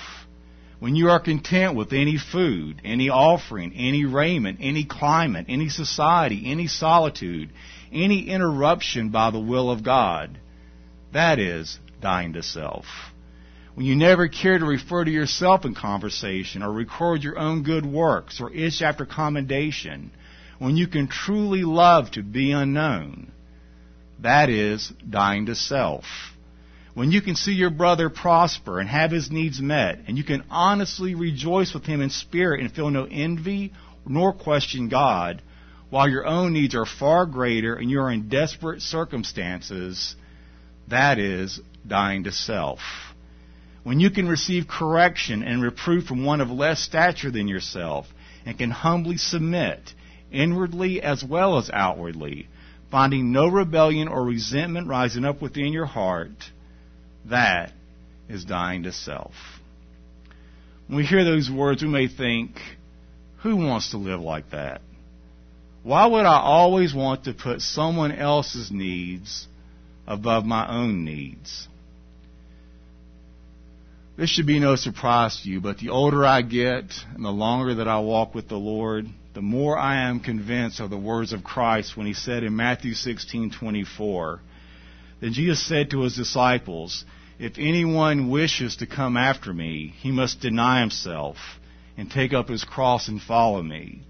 When 0.79 0.95
you 0.95 1.09
are 1.09 1.19
content 1.19 1.75
with 1.75 1.93
any 1.93 2.17
food, 2.17 2.81
any 2.83 3.09
offering, 3.09 3.73
any 3.73 4.05
raiment, 4.05 4.59
any 4.61 4.83
climate, 4.83 5.45
any 5.47 5.69
society, 5.69 6.43
any 6.45 6.67
solitude, 6.67 7.51
any 7.91 8.27
interruption 8.27 9.09
by 9.09 9.31
the 9.31 9.39
will 9.39 9.71
of 9.71 9.83
God, 9.83 10.37
that 11.13 11.39
is 11.39 11.79
dying 12.01 12.33
to 12.33 12.43
self. 12.43 12.85
When 13.75 13.85
you 13.85 13.95
never 13.95 14.27
care 14.27 14.59
to 14.59 14.65
refer 14.65 15.03
to 15.03 15.11
yourself 15.11 15.65
in 15.65 15.73
conversation 15.73 16.61
or 16.61 16.71
record 16.71 17.23
your 17.23 17.39
own 17.39 17.63
good 17.63 17.85
works 17.85 18.39
or 18.39 18.53
itch 18.53 18.81
after 18.81 19.05
commendation, 19.05 20.11
when 20.59 20.77
you 20.77 20.87
can 20.87 21.07
truly 21.07 21.63
love 21.63 22.11
to 22.11 22.21
be 22.21 22.51
unknown, 22.51 23.31
that 24.19 24.49
is 24.49 24.91
dying 25.09 25.47
to 25.47 25.55
self. 25.55 26.05
When 26.93 27.11
you 27.11 27.21
can 27.21 27.35
see 27.35 27.53
your 27.53 27.71
brother 27.71 28.09
prosper 28.09 28.79
and 28.79 28.87
have 28.87 29.09
his 29.09 29.31
needs 29.31 29.59
met, 29.59 29.99
and 30.07 30.15
you 30.17 30.23
can 30.23 30.43
honestly 30.51 31.15
rejoice 31.15 31.73
with 31.73 31.85
him 31.85 32.01
in 32.01 32.11
spirit 32.11 32.59
and 32.59 32.71
feel 32.71 32.91
no 32.91 33.07
envy 33.09 33.73
nor 34.05 34.31
question 34.31 34.89
God, 34.89 35.41
while 35.89 36.07
your 36.07 36.25
own 36.25 36.53
needs 36.53 36.75
are 36.75 36.85
far 36.85 37.25
greater 37.25 37.75
and 37.75 37.89
you 37.89 37.99
are 37.99 38.11
in 38.11 38.29
desperate 38.29 38.81
circumstances, 38.81 40.15
that 40.87 41.17
is 41.17 41.59
dying 41.87 42.25
to 42.25 42.31
self. 42.31 42.79
When 43.83 43.99
you 43.99 44.11
can 44.11 44.27
receive 44.27 44.67
correction 44.67 45.43
and 45.43 45.63
reproof 45.63 46.05
from 46.05 46.23
one 46.23 46.41
of 46.41 46.51
less 46.51 46.79
stature 46.79 47.31
than 47.31 47.47
yourself, 47.47 48.07
and 48.45 48.57
can 48.57 48.71
humbly 48.71 49.17
submit, 49.17 49.93
inwardly 50.31 51.01
as 51.01 51.23
well 51.23 51.57
as 51.57 51.69
outwardly, 51.71 52.47
finding 52.91 53.31
no 53.31 53.47
rebellion 53.47 54.07
or 54.07 54.23
resentment 54.23 54.87
rising 54.87 55.25
up 55.25 55.41
within 55.41 55.73
your 55.73 55.85
heart, 55.85 56.51
that 57.29 57.71
is 58.29 58.45
dying 58.45 58.83
to 58.83 58.91
self. 58.91 59.33
When 60.87 60.97
we 60.97 61.05
hear 61.05 61.23
those 61.23 61.49
words, 61.49 61.81
we 61.81 61.89
may 61.89 62.07
think, 62.07 62.57
who 63.41 63.55
wants 63.55 63.91
to 63.91 63.97
live 63.97 64.21
like 64.21 64.51
that? 64.51 64.81
Why 65.83 66.05
would 66.05 66.25
I 66.25 66.39
always 66.39 66.93
want 66.93 67.25
to 67.25 67.33
put 67.33 67.61
someone 67.61 68.11
else's 68.11 68.71
needs 68.71 69.47
above 70.07 70.45
my 70.45 70.67
own 70.67 71.03
needs? 71.03 71.67
This 74.15 74.29
should 74.29 74.45
be 74.45 74.59
no 74.59 74.75
surprise 74.75 75.41
to 75.41 75.49
you, 75.49 75.59
but 75.59 75.79
the 75.79 75.89
older 75.89 76.25
I 76.25 76.43
get 76.43 76.85
and 77.15 77.25
the 77.25 77.31
longer 77.31 77.75
that 77.75 77.87
I 77.87 77.99
walk 77.99 78.35
with 78.35 78.47
the 78.47 78.55
Lord, 78.57 79.07
the 79.33 79.41
more 79.41 79.77
I 79.77 80.07
am 80.07 80.19
convinced 80.19 80.79
of 80.79 80.91
the 80.91 80.97
words 80.97 81.33
of 81.33 81.43
Christ 81.43 81.97
when 81.97 82.05
he 82.05 82.13
said 82.13 82.43
in 82.43 82.55
Matthew 82.55 82.93
16:24, 82.93 84.39
then 85.23 85.31
Jesus 85.31 85.65
said 85.65 85.89
to 85.91 86.01
his 86.01 86.17
disciples, 86.17 87.05
if 87.39 87.53
anyone 87.57 88.29
wishes 88.29 88.75
to 88.77 88.85
come 88.85 89.15
after 89.15 89.53
me, 89.53 89.93
he 89.99 90.11
must 90.11 90.41
deny 90.41 90.81
himself 90.81 91.37
and 91.95 92.11
take 92.11 92.33
up 92.33 92.49
his 92.49 92.65
cross 92.65 93.07
and 93.07 93.21
follow 93.21 93.63
me. 93.63 94.01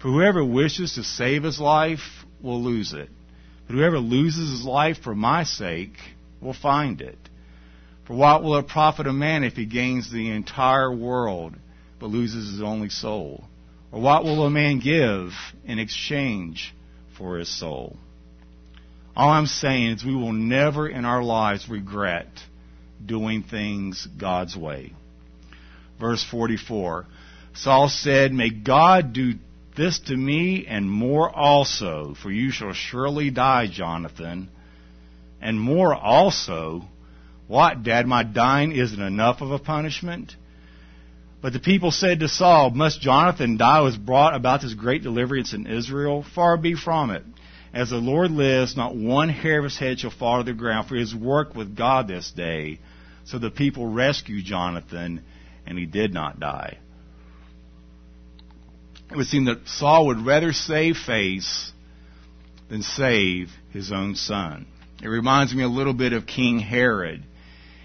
For 0.00 0.06
whoever 0.06 0.44
wishes 0.44 0.94
to 0.94 1.02
save 1.02 1.42
his 1.42 1.58
life 1.58 2.24
will 2.40 2.62
lose 2.62 2.92
it. 2.92 3.10
But 3.66 3.74
whoever 3.74 3.98
loses 3.98 4.50
his 4.52 4.64
life 4.64 4.98
for 5.02 5.16
my 5.16 5.42
sake 5.42 5.96
will 6.40 6.54
find 6.54 7.00
it. 7.00 7.18
For 8.06 8.14
what 8.14 8.44
will 8.44 8.56
it 8.58 8.68
profit 8.68 9.08
a 9.08 9.12
man 9.12 9.42
if 9.42 9.56
he 9.56 9.66
gains 9.66 10.12
the 10.12 10.30
entire 10.30 10.94
world 10.94 11.56
but 11.98 12.06
loses 12.06 12.52
his 12.52 12.62
only 12.62 12.88
soul? 12.88 13.42
Or 13.90 14.00
what 14.00 14.22
will 14.22 14.46
a 14.46 14.50
man 14.50 14.78
give 14.78 15.32
in 15.64 15.80
exchange 15.80 16.72
for 17.18 17.38
his 17.38 17.48
soul? 17.48 17.96
All 19.14 19.30
I'm 19.30 19.46
saying 19.46 19.92
is 19.92 20.04
we 20.04 20.14
will 20.14 20.32
never 20.32 20.88
in 20.88 21.04
our 21.04 21.22
lives 21.22 21.68
regret 21.68 22.28
doing 23.04 23.42
things 23.42 24.06
God's 24.18 24.56
way. 24.56 24.92
Verse 26.00 26.24
44. 26.24 27.06
Saul 27.54 27.88
said, 27.88 28.32
May 28.32 28.50
God 28.50 29.12
do 29.12 29.34
this 29.76 29.98
to 30.00 30.16
me 30.16 30.66
and 30.66 30.90
more 30.90 31.30
also, 31.30 32.14
for 32.20 32.30
you 32.30 32.50
shall 32.50 32.72
surely 32.72 33.30
die, 33.30 33.66
Jonathan. 33.70 34.48
And 35.40 35.60
more 35.60 35.94
also, 35.94 36.82
what, 37.48 37.82
Dad, 37.82 38.06
my 38.06 38.22
dying 38.22 38.72
isn't 38.72 39.00
enough 39.00 39.42
of 39.42 39.50
a 39.50 39.58
punishment? 39.58 40.34
But 41.42 41.52
the 41.52 41.58
people 41.58 41.90
said 41.90 42.20
to 42.20 42.28
Saul, 42.28 42.70
Must 42.70 43.00
Jonathan 43.00 43.56
die 43.56 43.80
was 43.80 43.96
brought 43.96 44.34
about 44.34 44.62
this 44.62 44.74
great 44.74 45.02
deliverance 45.02 45.52
in 45.52 45.66
Israel? 45.66 46.24
Far 46.34 46.56
be 46.56 46.74
from 46.74 47.10
it. 47.10 47.24
As 47.72 47.90
the 47.90 47.96
Lord 47.96 48.30
lives, 48.30 48.76
not 48.76 48.94
one 48.94 49.28
hair 49.28 49.58
of 49.58 49.64
his 49.64 49.78
head 49.78 50.00
shall 50.00 50.10
fall 50.10 50.38
to 50.38 50.44
the 50.44 50.52
ground, 50.52 50.88
for 50.88 50.96
his 50.96 51.14
work 51.14 51.54
with 51.54 51.76
God 51.76 52.06
this 52.06 52.30
day. 52.30 52.80
So 53.24 53.38
the 53.38 53.50
people 53.50 53.86
rescued 53.86 54.44
Jonathan, 54.44 55.22
and 55.66 55.78
he 55.78 55.86
did 55.86 56.12
not 56.12 56.38
die. 56.38 56.78
It 59.10 59.16
would 59.16 59.26
seem 59.26 59.46
that 59.46 59.66
Saul 59.68 60.06
would 60.06 60.24
rather 60.24 60.52
save 60.52 60.96
face 60.96 61.72
than 62.68 62.82
save 62.82 63.50
his 63.70 63.92
own 63.92 64.16
son. 64.16 64.66
It 65.02 65.08
reminds 65.08 65.54
me 65.54 65.62
a 65.62 65.68
little 65.68 65.94
bit 65.94 66.12
of 66.12 66.26
King 66.26 66.58
Herod 66.58 67.24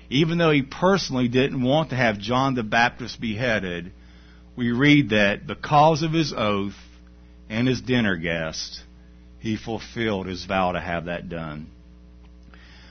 even 0.10 0.38
though 0.38 0.52
he 0.52 0.62
personally 0.62 1.28
didn't 1.28 1.62
want 1.62 1.90
to 1.90 1.96
have 1.96 2.20
John 2.20 2.56
the 2.56 2.64
Baptist 2.64 3.20
beheaded, 3.20 3.92
we 4.56 4.72
read 4.72 5.10
that 5.10 5.46
because 5.46 6.02
of 6.02 6.14
his 6.14 6.34
oath 6.36 6.76
and 7.50 7.68
his 7.68 7.82
dinner 7.82 8.16
guest, 8.16 8.82
he 9.48 9.56
fulfilled 9.56 10.28
his 10.28 10.44
vow 10.44 10.74
to 10.74 10.80
have 10.80 11.06
that 11.06 11.30
done. 11.30 11.68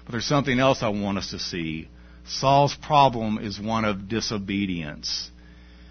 But 0.05 0.13
there's 0.13 0.25
something 0.25 0.59
else 0.59 0.83
I 0.83 0.89
want 0.89 1.19
us 1.19 1.31
to 1.31 1.39
see. 1.39 1.89
Saul's 2.27 2.75
problem 2.75 3.39
is 3.39 3.61
one 3.61 3.85
of 3.85 4.09
disobedience. 4.09 5.31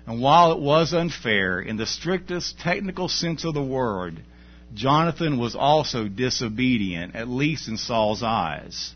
And 0.07 0.19
while 0.19 0.53
it 0.53 0.59
was 0.59 0.91
unfair, 0.91 1.59
in 1.59 1.77
the 1.77 1.85
strictest 1.85 2.59
technical 2.59 3.07
sense 3.07 3.45
of 3.45 3.53
the 3.53 3.61
word, 3.61 4.23
Jonathan 4.73 5.37
was 5.37 5.55
also 5.55 6.07
disobedient, 6.07 7.15
at 7.15 7.27
least 7.27 7.67
in 7.67 7.77
Saul's 7.77 8.23
eyes. 8.23 8.95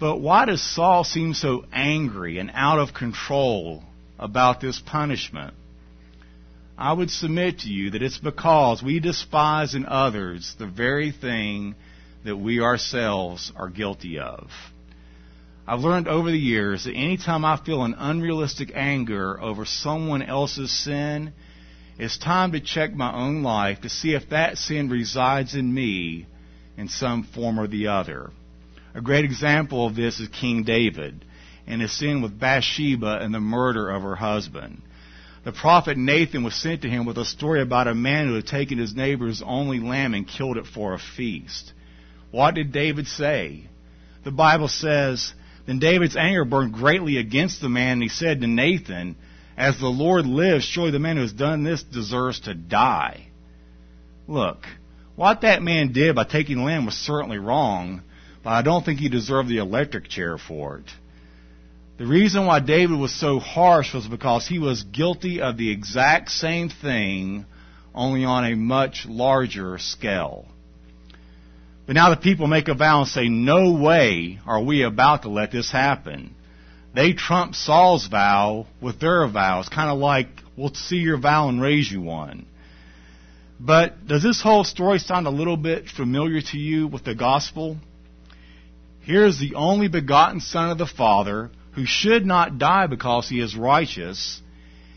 But 0.00 0.18
why 0.18 0.46
does 0.46 0.62
Saul 0.62 1.04
seem 1.04 1.34
so 1.34 1.64
angry 1.72 2.38
and 2.38 2.50
out 2.52 2.80
of 2.80 2.92
control 2.92 3.84
about 4.18 4.60
this 4.60 4.80
punishment? 4.80 5.54
I 6.76 6.92
would 6.92 7.10
submit 7.10 7.60
to 7.60 7.68
you 7.68 7.90
that 7.90 8.02
it's 8.02 8.18
because 8.18 8.82
we 8.82 8.98
despise 8.98 9.74
in 9.74 9.86
others 9.86 10.56
the 10.58 10.66
very 10.66 11.12
thing 11.12 11.76
that 12.24 12.36
we 12.36 12.60
ourselves 12.60 13.52
are 13.54 13.68
guilty 13.68 14.18
of. 14.18 14.50
I've 15.66 15.80
learned 15.80 16.08
over 16.08 16.30
the 16.30 16.38
years 16.38 16.84
that 16.84 16.94
anytime 16.94 17.44
I 17.44 17.56
feel 17.56 17.84
an 17.84 17.94
unrealistic 17.96 18.72
anger 18.74 19.40
over 19.40 19.64
someone 19.64 20.22
else's 20.22 20.72
sin, 20.72 21.32
it's 21.96 22.18
time 22.18 22.52
to 22.52 22.60
check 22.60 22.92
my 22.92 23.14
own 23.14 23.42
life 23.42 23.82
to 23.82 23.88
see 23.88 24.14
if 24.14 24.30
that 24.30 24.58
sin 24.58 24.90
resides 24.90 25.54
in 25.54 25.72
me 25.72 26.26
in 26.76 26.88
some 26.88 27.22
form 27.22 27.60
or 27.60 27.68
the 27.68 27.86
other. 27.86 28.32
A 28.94 29.00
great 29.00 29.24
example 29.24 29.86
of 29.86 29.94
this 29.94 30.18
is 30.18 30.28
King 30.28 30.64
David 30.64 31.24
and 31.66 31.80
his 31.80 31.96
sin 31.96 32.20
with 32.20 32.38
Bathsheba 32.38 33.18
and 33.20 33.32
the 33.32 33.40
murder 33.40 33.90
of 33.90 34.02
her 34.02 34.16
husband. 34.16 34.82
The 35.44 35.52
prophet 35.52 35.98
Nathan 35.98 36.42
was 36.42 36.54
sent 36.54 36.82
to 36.82 36.90
him 36.90 37.04
with 37.04 37.18
a 37.18 37.24
story 37.24 37.60
about 37.60 37.86
a 37.86 37.94
man 37.94 38.26
who 38.26 38.34
had 38.34 38.46
taken 38.46 38.78
his 38.78 38.94
neighbor's 38.94 39.42
only 39.44 39.78
lamb 39.78 40.14
and 40.14 40.26
killed 40.26 40.56
it 40.56 40.66
for 40.66 40.94
a 40.94 40.98
feast. 40.98 41.72
What 42.30 42.54
did 42.54 42.72
David 42.72 43.06
say? 43.06 43.64
The 44.24 44.30
Bible 44.30 44.68
says, 44.68 45.34
Then 45.66 45.78
David's 45.78 46.16
anger 46.16 46.46
burned 46.46 46.72
greatly 46.72 47.18
against 47.18 47.60
the 47.60 47.68
man, 47.68 47.92
and 47.92 48.02
he 48.02 48.08
said 48.08 48.40
to 48.40 48.46
Nathan, 48.46 49.16
As 49.54 49.78
the 49.78 49.88
Lord 49.88 50.24
lives, 50.24 50.64
surely 50.64 50.90
the 50.90 50.98
man 50.98 51.16
who 51.16 51.22
has 51.22 51.32
done 51.32 51.62
this 51.62 51.82
deserves 51.82 52.40
to 52.40 52.54
die. 52.54 53.26
Look, 54.26 54.66
what 55.14 55.42
that 55.42 55.62
man 55.62 55.92
did 55.92 56.16
by 56.16 56.24
taking 56.24 56.56
the 56.56 56.64
lamb 56.64 56.86
was 56.86 56.94
certainly 56.94 57.38
wrong, 57.38 58.00
but 58.42 58.50
I 58.50 58.62
don't 58.62 58.82
think 58.84 58.98
he 58.98 59.10
deserved 59.10 59.50
the 59.50 59.58
electric 59.58 60.08
chair 60.08 60.38
for 60.38 60.78
it. 60.78 60.90
The 61.96 62.06
reason 62.06 62.46
why 62.46 62.58
David 62.58 62.98
was 62.98 63.14
so 63.14 63.38
harsh 63.38 63.94
was 63.94 64.08
because 64.08 64.48
he 64.48 64.58
was 64.58 64.82
guilty 64.82 65.40
of 65.40 65.56
the 65.56 65.70
exact 65.70 66.30
same 66.30 66.68
thing, 66.68 67.46
only 67.94 68.24
on 68.24 68.44
a 68.44 68.56
much 68.56 69.06
larger 69.08 69.78
scale. 69.78 70.46
But 71.86 71.94
now 71.94 72.10
the 72.10 72.16
people 72.16 72.48
make 72.48 72.66
a 72.66 72.74
vow 72.74 73.00
and 73.00 73.08
say, 73.08 73.28
no 73.28 73.80
way 73.80 74.40
are 74.44 74.60
we 74.60 74.82
about 74.82 75.22
to 75.22 75.28
let 75.28 75.52
this 75.52 75.70
happen. 75.70 76.34
They 76.94 77.12
trump 77.12 77.54
Saul's 77.54 78.08
vow 78.08 78.66
with 78.80 78.98
their 78.98 79.28
vow. 79.28 79.60
It's 79.60 79.68
kind 79.68 79.90
of 79.90 79.98
like 79.98 80.28
we'll 80.56 80.74
see 80.74 80.96
your 80.96 81.18
vow 81.18 81.48
and 81.48 81.60
raise 81.60 81.90
you 81.90 82.00
one. 82.00 82.46
But 83.60 84.08
does 84.08 84.22
this 84.22 84.42
whole 84.42 84.64
story 84.64 84.98
sound 84.98 85.28
a 85.28 85.30
little 85.30 85.56
bit 85.56 85.88
familiar 85.88 86.40
to 86.40 86.58
you 86.58 86.88
with 86.88 87.04
the 87.04 87.14
gospel? 87.14 87.76
Here 89.02 89.26
is 89.26 89.38
the 89.38 89.54
only 89.54 89.86
begotten 89.86 90.40
Son 90.40 90.70
of 90.70 90.78
the 90.78 90.86
Father 90.86 91.50
who 91.74 91.86
should 91.86 92.24
not 92.24 92.58
die 92.58 92.86
because 92.86 93.28
he 93.28 93.40
is 93.40 93.56
righteous, 93.56 94.40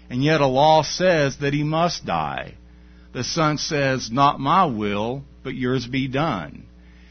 and 0.09 0.23
yet 0.23 0.41
a 0.41 0.47
law 0.47 0.83
says 0.83 1.37
that 1.37 1.53
he 1.53 1.63
must 1.63 2.05
die. 2.05 2.53
The 3.13 3.23
Son 3.23 3.57
says, 3.57 4.11
Not 4.11 4.39
my 4.39 4.65
will, 4.65 5.23
but 5.43 5.55
yours 5.55 5.87
be 5.87 6.07
done. 6.07 6.65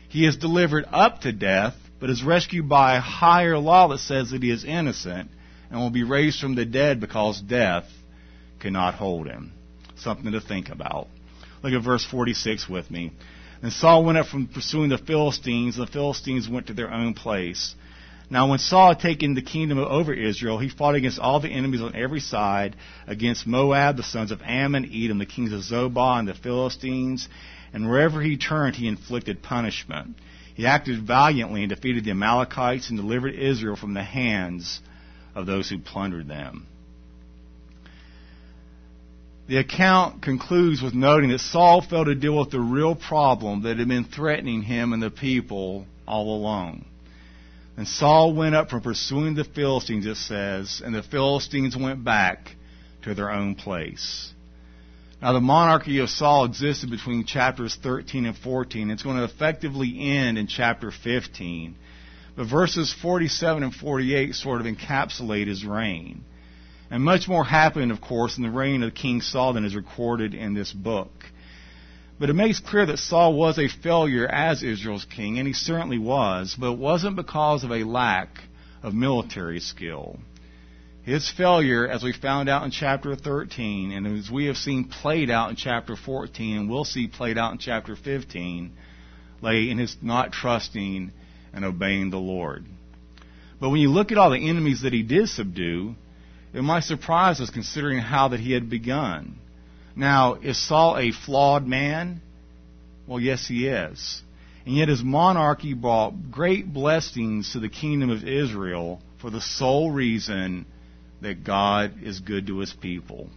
He 0.09 0.27
is 0.27 0.37
delivered 0.37 0.87
up 0.93 1.23
to 1.23 1.33
death, 1.33 1.75
but 1.99 2.11
is 2.11 2.23
rescued 2.23 2.69
by 2.69 2.97
a 2.97 3.01
higher 3.01 3.59
law 3.59 3.89
that 3.89 3.99
says 3.99 4.31
that 4.31 4.43
he 4.43 4.51
is 4.51 4.65
innocent 4.65 5.31
and 5.71 5.81
will 5.81 5.91
be 5.91 6.05
raised 6.05 6.41
from 6.41 6.55
the 6.55 6.65
dead 6.65 7.01
because 7.01 7.41
death 7.41 7.85
cannot 8.61 8.95
hold 8.95 9.27
him. 9.27 9.53
Something 9.97 10.33
to 10.33 10.41
think 10.41 10.69
about. 10.69 11.09
Look 11.63 11.73
at 11.73 11.83
verse 11.83 12.05
46 12.05 12.69
with 12.69 12.91
me. 12.91 13.13
And 13.63 13.73
Saul 13.73 14.05
went 14.05 14.19
up 14.19 14.27
from 14.27 14.47
pursuing 14.47 14.91
the 14.91 14.99
Philistines, 14.99 15.79
and 15.79 15.87
the 15.87 15.93
Philistines 15.93 16.49
went 16.49 16.69
to 16.69 16.75
their 16.75 16.93
own 16.93 17.15
place. 17.15 17.75
Now, 18.29 18.49
when 18.49 18.59
Saul 18.59 18.89
had 18.89 19.01
taken 19.01 19.35
the 19.35 19.43
kingdom 19.43 19.79
over 19.79 20.13
Israel, 20.13 20.59
he 20.59 20.69
fought 20.69 20.97
against 20.97 21.21
all 21.21 21.39
the 21.39 21.49
enemies 21.49 21.81
on 21.81 21.95
every 21.95 22.19
side, 22.19 22.75
against 23.07 23.47
Moab, 23.47 23.97
the 23.97 24.03
sons 24.03 24.33
of 24.33 24.43
Ammon, 24.43 24.91
Edom, 24.93 25.19
the 25.19 25.27
kings 25.27 25.53
of 25.53 25.61
Zobah, 25.61 26.19
and 26.19 26.27
the 26.27 26.35
Philistines. 26.35 27.29
And 27.73 27.89
wherever 27.89 28.21
he 28.21 28.37
turned, 28.37 28.75
he 28.75 28.89
inflicted 28.89 29.43
punishment. 29.43 30.17
He 30.55 30.67
acted 30.67 31.07
valiantly 31.07 31.63
and 31.63 31.71
defeated 31.71 32.05
the 32.05 32.11
Amalekites 32.11 32.91
and 32.91 32.99
delivered 32.99 33.35
Israel 33.35 33.77
from 33.77 33.95
the 33.95 34.03
hands 34.03 34.81
of 35.35 35.47
those 35.47 35.69
who 35.69 35.79
plundered 35.79 36.27
them. 36.27 36.67
The 39.49 39.59
account 39.59 40.23
concludes 40.23 40.83
with 40.83 40.95
noting 40.95 41.31
that 41.31 41.39
Saul 41.39 41.81
failed 41.81 42.07
to 42.07 42.17
deal 42.17 42.37
with 42.37 42.51
the 42.51 42.59
real 42.59 42.97
problem 42.97 43.63
that 43.63 43.79
had 43.79 43.87
been 43.87 44.05
threatening 44.05 44.63
him 44.63 44.93
and 44.93 45.01
the 45.01 45.11
people 45.11 45.87
all 46.09 46.35
along. 46.35 46.87
And 47.77 47.87
Saul 47.87 48.35
went 48.35 48.55
up 48.55 48.71
from 48.71 48.81
pursuing 48.81 49.35
the 49.35 49.45
Philistines, 49.45 50.07
it 50.07 50.17
says, 50.17 50.81
and 50.85 50.95
the 50.95 51.03
Philistines 51.03 51.77
went 51.77 52.05
back 52.05 52.57
to 53.03 53.15
their 53.15 53.31
own 53.31 53.55
place. 53.55 54.33
Now, 55.21 55.33
the 55.33 55.41
monarchy 55.41 55.99
of 55.99 56.11
Saul 56.11 56.45
existed 56.45 56.91
between 56.91 57.25
chapters 57.25 57.77
13 57.83 58.27
and 58.27 58.37
14. 58.37 58.91
It's 58.91 59.03
going 59.03 59.17
to 59.17 59.25
effectively 59.25 59.99
end 59.99 60.39
in 60.39 60.47
chapter 60.47 60.91
15. 60.91 61.75
But 62.37 62.51
verses 62.51 62.95
47 63.03 63.63
and 63.63 63.75
48 63.75 64.35
sort 64.35 64.61
of 64.61 64.67
encapsulate 64.67 65.47
his 65.47 65.65
reign. 65.65 66.23
And 66.91 67.03
much 67.03 67.29
more 67.29 67.45
happened, 67.45 67.93
of 67.93 68.01
course, 68.01 68.37
in 68.37 68.43
the 68.43 68.51
reign 68.51 68.83
of 68.83 68.95
King 68.95 69.21
Saul 69.21 69.55
than 69.55 69.65
is 69.65 69.75
recorded 69.75 70.35
in 70.35 70.55
this 70.55 70.73
book. 70.73 71.11
But 72.19 72.31
it 72.31 72.35
makes 72.35 72.61
clear 72.61 72.87
that 72.87 72.99
Saul 72.99 73.35
was 73.35 73.59
a 73.59 73.69
failure 73.69 74.27
as 74.27 74.63
Israel's 74.63 75.05
king, 75.05 75.39
and 75.39 75.47
he 75.47 75.53
certainly 75.53 75.99
was, 75.99 76.57
but 76.59 76.73
it 76.73 76.79
wasn't 76.79 77.17
because 77.17 77.63
of 77.63 77.71
a 77.71 77.85
lack 77.85 78.41
of 78.83 78.95
military 78.95 79.61
skill. 79.61 80.19
His 81.03 81.31
failure, 81.31 81.87
as 81.87 82.03
we 82.03 82.13
found 82.13 82.49
out 82.49 82.65
in 82.65 82.71
chapter 82.71 83.15
13, 83.15 83.93
and 83.93 84.07
as 84.07 84.31
we 84.31 84.47
have 84.47 84.57
seen 84.57 84.85
played 84.85 85.31
out 85.31 85.51
in 85.51 85.57
chapter 85.57 85.95
14, 85.95 86.57
and 86.57 86.71
we'll 86.71 86.85
see 86.85 87.07
played 87.07 87.39
out 87.39 87.53
in 87.53 87.59
chapter 87.59 87.95
15, 87.95 88.73
lay 89.43 89.71
in 89.71 89.79
his 89.79 89.97
not 90.01 90.33
trusting 90.33 91.13
and 91.53 91.65
obeying 91.65 92.11
the 92.11 92.17
Lord. 92.17 92.65
But 93.61 93.71
when 93.71 93.81
you 93.81 93.91
look 93.91 94.11
at 94.11 94.19
all 94.19 94.31
the 94.31 94.49
enemies 94.49 94.83
that 94.83 94.93
he 94.93 95.03
did 95.03 95.29
subdue, 95.29 95.95
it 96.53 96.63
might 96.63 96.85
surprise 96.85 97.41
us 97.41 97.51
considering 97.51 97.99
how 97.99 98.29
that 98.29 98.41
he 98.41 98.53
had 98.53 98.69
begun. 98.69 99.39
Now, 99.97 100.35
is 100.35 100.59
Saul 100.59 100.99
a 100.99 101.11
flawed 101.11 101.67
man? 101.67 102.21
Well, 103.07 103.19
yes, 103.19 103.49
he 103.49 103.67
is. 103.67 104.23
And 104.67 104.77
yet 104.77 104.89
his 104.89 105.03
monarchy 105.03 105.73
brought 105.73 106.31
great 106.31 106.71
blessings 106.73 107.53
to 107.53 107.61
the 107.61 107.69
kingdom 107.69 108.11
of 108.11 108.25
Israel 108.25 109.01
for 109.21 109.31
the 109.31 109.41
sole 109.41 109.91
reason 109.91 110.67
that 111.23 111.45
God 111.45 112.03
is 112.03 112.21
good 112.21 112.49
to 112.49 112.59
his 112.59 112.73
people. 112.73 113.31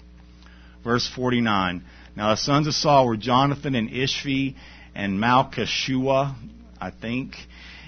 Verse 0.84 1.08
49. 1.08 1.84
Now 2.16 2.32
the 2.32 2.38
sons 2.38 2.68
of 2.68 2.74
Saul 2.74 3.08
were 3.08 3.16
Jonathan 3.16 3.76
and 3.76 3.90
Ishvi 3.90 4.56
and 4.96 5.20
Malchishua, 5.20 6.36
I 6.82 6.92
think. 6.92 7.36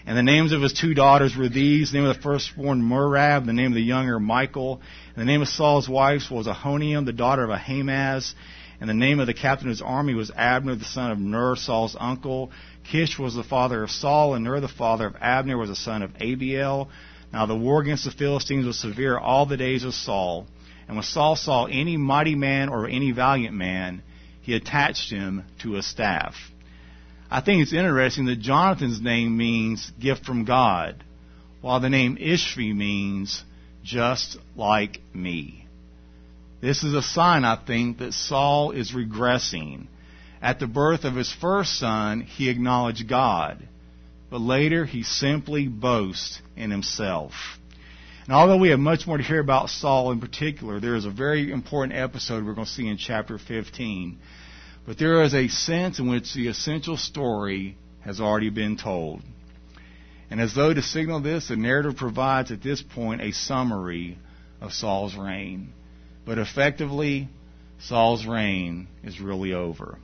And 0.06 0.18
the 0.18 0.24
names 0.24 0.52
of 0.52 0.62
his 0.62 0.74
two 0.74 0.94
daughters 0.94 1.36
were 1.36 1.50
these. 1.50 1.92
The 1.92 2.00
name 2.00 2.08
of 2.08 2.16
the 2.16 2.22
firstborn 2.22 2.82
Merab, 2.82 3.46
the 3.46 3.54
name 3.54 3.68
of 3.68 3.74
the 3.74 3.82
younger 3.82 4.20
Michal. 4.20 4.82
And 5.16 5.22
the 5.22 5.26
name 5.26 5.42
of 5.42 5.48
Saul's 5.48 5.90
wife 5.90 6.32
was 6.32 6.48
Ahinoam, 6.48 7.06
the 7.06 7.14
daughter 7.14 7.44
of 7.44 7.50
Ahimaaz. 7.50 8.34
And 8.80 8.90
the 8.90 8.96
name 8.96 9.20
of 9.20 9.28
the 9.28 9.34
captain 9.34 9.68
of 9.68 9.72
his 9.72 9.82
army 9.82 10.16
was 10.16 10.32
Abner, 10.36 10.76
the 10.76 10.86
son 10.86 11.12
of 11.12 11.20
Ner, 11.20 11.56
Saul's 11.56 11.96
uncle. 12.00 12.52
Kish 12.90 13.20
was 13.20 13.36
the 13.36 13.44
father 13.44 13.84
of 13.84 13.92
Saul, 13.92 14.34
and 14.34 14.44
Ner, 14.44 14.60
the 14.60 14.68
father 14.68 15.06
of 15.06 15.16
Abner, 15.22 15.58
was 15.58 15.70
the 15.70 15.76
son 15.76 16.02
of 16.02 16.12
Abiel. 16.20 16.90
Now 17.32 17.46
the 17.46 17.56
war 17.56 17.82
against 17.82 18.06
the 18.06 18.12
Philistines 18.12 18.66
was 18.66 18.80
severe 18.80 19.18
all 19.18 19.46
the 19.46 19.58
days 19.58 19.84
of 19.84 19.94
Saul. 19.94 20.48
And 20.88 20.98
when 20.98 21.04
Saul 21.04 21.36
saw 21.36 21.66
any 21.66 21.96
mighty 21.96 22.36
man 22.36 22.70
or 22.70 22.88
any 22.88 23.12
valiant 23.12 23.56
man, 23.56 24.02
he 24.42 24.56
attached 24.56 25.12
him 25.12 25.44
to 25.62 25.76
a 25.76 25.84
staff. 25.84 26.36
I 27.30 27.42
think 27.42 27.62
it's 27.62 27.74
interesting 27.74 28.26
that 28.26 28.40
Jonathan's 28.40 29.00
name 29.00 29.38
means 29.38 29.92
gift 30.00 30.26
from 30.26 30.44
God, 30.44 31.04
while 31.62 31.80
the 31.80 31.90
name 31.90 32.18
Ishvi 32.18 32.76
means 32.76 33.44
just 33.84 34.38
like 34.56 35.00
me. 35.14 35.66
This 36.62 36.84
is 36.84 36.94
a 36.94 37.02
sign, 37.02 37.44
I 37.44 37.56
think, 37.56 37.98
that 38.00 38.14
Saul 38.14 38.72
is 38.72 38.92
regressing. 38.92 39.88
At 40.42 40.60
the 40.60 40.68
birth 40.68 41.04
of 41.04 41.16
his 41.16 41.32
first 41.32 41.78
son, 41.78 42.22
he 42.22 42.50
acknowledged 42.50 43.08
God, 43.08 43.68
but 44.30 44.42
later 44.42 44.86
he 44.86 45.04
simply 45.04 45.68
boasts 45.68 46.42
in 46.56 46.72
himself. 46.72 47.34
And 48.26 48.36
although 48.36 48.58
we 48.58 48.70
have 48.70 48.80
much 48.80 49.08
more 49.08 49.18
to 49.18 49.24
hear 49.24 49.40
about 49.40 49.70
Saul 49.70 50.12
in 50.12 50.20
particular, 50.20 50.80
there 50.80 50.96
is 50.96 51.06
a 51.06 51.12
very 51.12 51.52
important 51.52 51.98
episode 51.98 52.46
we're 52.46 52.54
going 52.54 52.68
to 52.68 52.72
see 52.72 52.88
in 52.88 52.98
chapter 52.98 53.38
15 53.38 54.20
but 54.86 54.98
there 54.98 55.22
is 55.24 55.34
a 55.34 55.48
sense 55.48 56.00
in 56.00 56.10
which 56.10 56.34
the 56.34 56.48
essential 56.48 56.98
story 56.98 57.78
has 58.02 58.20
already 58.20 58.50
been 58.50 58.78
told. 58.78 59.22
And 60.32 60.40
as 60.40 60.56
though 60.56 60.74
to 60.74 60.82
signal 60.82 61.20
this, 61.20 61.50
the 61.50 61.58
narrative 61.58 61.98
provides 61.98 62.52
at 62.52 62.64
this 62.64 62.82
point 62.82 63.22
a 63.22 63.34
summary 63.34 64.18
of 64.62 64.72
Saul's 64.72 65.14
reign. 65.14 65.74
But 66.26 66.38
effectively, 66.38 67.28
Saul's 67.82 68.26
reign 68.26 68.88
is 69.04 69.20
really 69.20 69.54
over. 69.54 69.98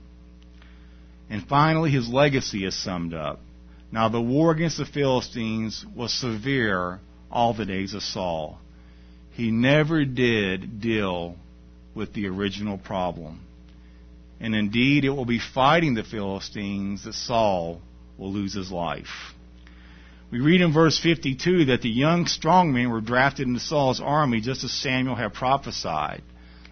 And 1.30 1.48
finally, 1.48 1.92
his 1.92 2.10
legacy 2.10 2.66
is 2.66 2.76
summed 2.76 3.14
up. 3.14 3.40
Now, 3.90 4.10
the 4.10 4.22
war 4.22 4.52
against 4.52 4.78
the 4.78 4.86
Philistines 4.86 5.86
was 5.96 6.14
severe 6.14 7.00
all 7.32 7.54
the 7.54 7.66
days 7.66 7.94
of 7.94 8.04
Saul. 8.04 8.60
He 9.32 9.50
never 9.50 10.04
did 10.04 10.82
deal 10.82 11.38
with 11.96 12.14
the 12.14 12.28
original 12.28 12.78
problem. 12.78 13.46
And 14.42 14.54
indeed, 14.54 15.06
it 15.06 15.10
will 15.10 15.26
be 15.26 15.40
fighting 15.40 15.94
the 15.94 16.04
Philistines 16.04 17.06
that 17.06 17.14
Saul 17.14 17.82
will 18.18 18.34
lose 18.34 18.54
his 18.54 18.72
life. 18.72 19.36
We 20.30 20.40
read 20.42 20.60
in 20.60 20.74
verse 20.74 21.00
52 21.00 21.66
that 21.66 21.82
the 21.82 21.90
young 21.90 22.26
strong 22.26 22.74
men 22.74 22.90
were 22.90 23.00
drafted 23.00 23.48
into 23.48 23.62
Saul's 23.62 24.02
army 24.02 24.42
just 24.42 24.64
as 24.66 24.72
Samuel 24.74 25.16
had 25.16 25.34
prophesied. 25.34 26.22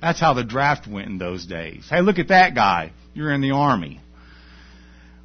That's 0.01 0.19
how 0.19 0.33
the 0.33 0.43
draft 0.43 0.87
went 0.87 1.07
in 1.07 1.17
those 1.17 1.45
days. 1.45 1.87
Hey, 1.89 2.01
look 2.01 2.19
at 2.19 2.27
that 2.27 2.53
guy. 2.53 2.91
You're 3.13 3.31
in 3.31 3.39
the 3.39 3.51
army. 3.51 4.01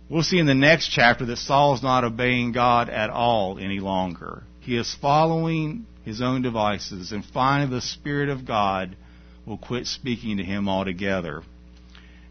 We'll 0.09 0.23
see 0.23 0.39
in 0.39 0.47
the 0.47 0.55
next 0.55 0.91
chapter 0.91 1.27
that 1.27 1.39
Saul 1.39 1.75
is 1.75 1.83
not 1.83 2.05
obeying 2.05 2.53
God 2.53 2.89
at 2.89 3.11
all 3.11 3.59
any 3.59 3.81
longer. 3.81 4.45
He 4.61 4.77
is 4.77 4.97
following 5.01 5.87
his 6.05 6.23
own 6.23 6.43
devices, 6.43 7.13
and 7.13 7.25
finally 7.25 7.71
the 7.71 7.81
Spirit 7.81 8.29
of 8.29 8.47
God 8.47 8.97
will 9.45 9.59
quit 9.59 9.87
speaking 9.87 10.37
to 10.37 10.45
him 10.45 10.69
altogether. 10.69 11.43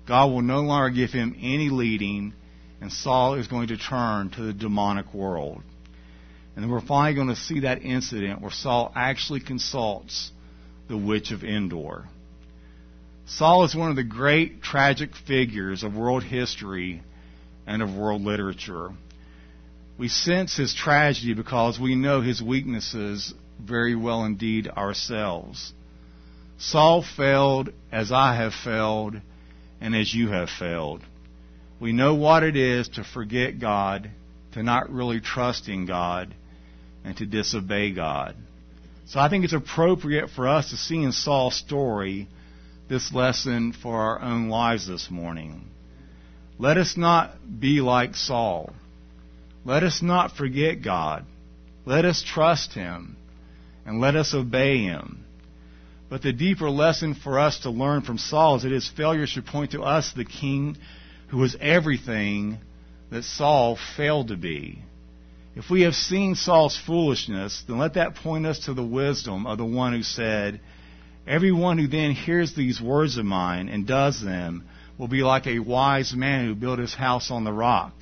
God 0.08 0.28
will 0.28 0.42
no 0.42 0.62
longer 0.62 0.90
give 0.90 1.12
him 1.12 1.36
any 1.40 1.70
leading, 1.70 2.34
and 2.82 2.92
Saul 2.92 3.36
is 3.36 3.48
going 3.48 3.68
to 3.68 3.78
turn 3.78 4.30
to 4.32 4.42
the 4.42 4.54
demonic 4.54 5.14
world. 5.14 5.62
And 6.62 6.70
we're 6.70 6.82
finally 6.82 7.16
going 7.16 7.30
to 7.30 7.38
see 7.38 7.62
that 7.62 7.84
incident 7.84 8.42
where 8.42 8.52
Saul 8.52 8.92
actually 8.94 9.40
consults 9.40 10.30
the 10.90 10.98
witch 10.98 11.32
of 11.32 11.46
Endor. 11.46 12.04
Saul 13.28 13.64
is 13.64 13.74
one 13.74 13.90
of 13.90 13.96
the 13.96 14.04
great 14.04 14.62
tragic 14.62 15.16
figures 15.16 15.84
of 15.84 15.96
world 15.96 16.22
history 16.22 17.02
and 17.66 17.82
of 17.82 17.96
world 17.96 18.24
literature. 18.24 18.90
We 19.98 20.10
sense 20.10 20.58
his 20.58 20.76
tragedy 20.76 21.34
because 21.34 21.80
we 21.80 21.96
know 21.96 22.20
his 22.20 22.42
weaknesses 22.42 23.34
very 23.58 23.96
well 23.96 24.26
indeed 24.26 24.68
ourselves. 24.68 25.72
Saul 26.58 27.06
failed 27.16 27.70
as 27.90 28.12
I 28.12 28.36
have 28.36 28.54
failed 28.54 29.16
and 29.80 29.96
as 29.96 30.14
you 30.14 30.28
have 30.28 30.50
failed. 30.50 31.06
We 31.80 31.94
know 31.94 32.16
what 32.16 32.44
it 32.44 32.58
is 32.58 32.90
to 32.90 33.06
forget 33.06 33.60
God, 33.60 34.12
to 34.52 34.62
not 34.62 34.90
really 34.90 35.22
trust 35.22 35.70
in 35.70 35.86
God, 35.86 36.36
and 37.10 37.18
to 37.18 37.26
disobey 37.26 37.92
God. 37.92 38.36
So 39.08 39.20
I 39.20 39.30
think 39.30 39.44
it's 39.44 39.54
appropriate 39.54 40.30
for 40.30 40.48
us 40.48 40.70
to 40.70 40.78
see 40.78 41.02
in 41.02 41.12
Saul's 41.12 41.56
story 41.56 42.28
this 42.88 43.12
lesson 43.12 43.74
for 43.74 44.00
our 44.00 44.22
own 44.22 44.50
lives 44.50 44.88
this 44.88 45.10
morning. 45.10 45.72
Let 46.60 46.78
us 46.78 46.96
not 46.96 47.34
be 47.60 47.82
like 47.82 48.16
Saul. 48.16 48.74
Let 49.66 49.82
us 49.82 50.04
not 50.04 50.38
forget 50.38 50.84
God. 50.84 51.26
Let 51.84 52.06
us 52.06 52.24
trust 52.24 52.74
Him 52.74 53.18
and 53.88 54.00
let 54.00 54.16
us 54.16 54.36
obey 54.36 54.84
Him. 54.84 55.26
But 56.12 56.22
the 56.22 56.32
deeper 56.32 56.70
lesson 56.70 57.16
for 57.16 57.40
us 57.40 57.62
to 57.62 57.72
learn 57.72 58.04
from 58.04 58.20
Saul 58.20 58.58
is 58.58 58.64
that 58.64 58.72
his 58.72 58.88
failure 58.88 59.26
should 59.26 59.48
point 59.48 59.72
to 59.72 59.82
us, 59.82 60.14
the 60.14 60.26
king 60.26 60.78
who 61.30 61.38
was 61.38 61.58
everything 61.60 62.60
that 63.10 63.24
Saul 63.24 63.80
failed 63.98 64.28
to 64.28 64.38
be. 64.38 64.84
If 65.56 65.70
we 65.70 65.82
have 65.82 65.96
seen 65.96 66.36
Saul's 66.36 66.78
foolishness, 66.78 67.64
then 67.68 67.80
let 67.80 67.96
that 67.96 68.16
point 68.16 68.46
us 68.46 68.60
to 68.66 68.74
the 68.74 68.84
wisdom 68.84 69.48
of 69.48 69.58
the 69.58 69.66
one 69.66 69.94
who 69.94 70.04
said, 70.04 70.62
Everyone 71.28 71.78
who 71.78 71.88
then 71.88 72.12
hears 72.12 72.54
these 72.54 72.82
words 72.82 73.18
of 73.18 73.26
mine 73.26 73.70
and 73.70 73.86
does 73.86 74.22
them 74.22 74.64
will 74.98 75.08
be 75.08 75.24
like 75.24 75.48
a 75.48 75.60
wise 75.60 76.14
man 76.14 76.46
who 76.46 76.56
built 76.56 76.80
his 76.80 76.94
house 76.94 77.32
on 77.32 77.44
the 77.44 77.54
rock. 77.54 77.94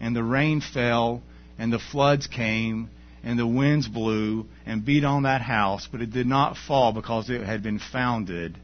And 0.00 0.14
the 0.14 0.22
rain 0.22 0.60
fell, 0.60 1.22
and 1.58 1.72
the 1.72 1.78
floods 1.78 2.26
came, 2.26 2.90
and 3.22 3.38
the 3.38 3.46
winds 3.46 3.88
blew 3.88 4.46
and 4.66 4.84
beat 4.84 5.04
on 5.04 5.22
that 5.22 5.40
house, 5.40 5.88
but 5.90 6.02
it 6.02 6.10
did 6.10 6.26
not 6.26 6.56
fall 6.56 6.92
because 6.92 7.30
it 7.30 7.42
had 7.42 7.62
been 7.62 7.78
founded 7.78 8.58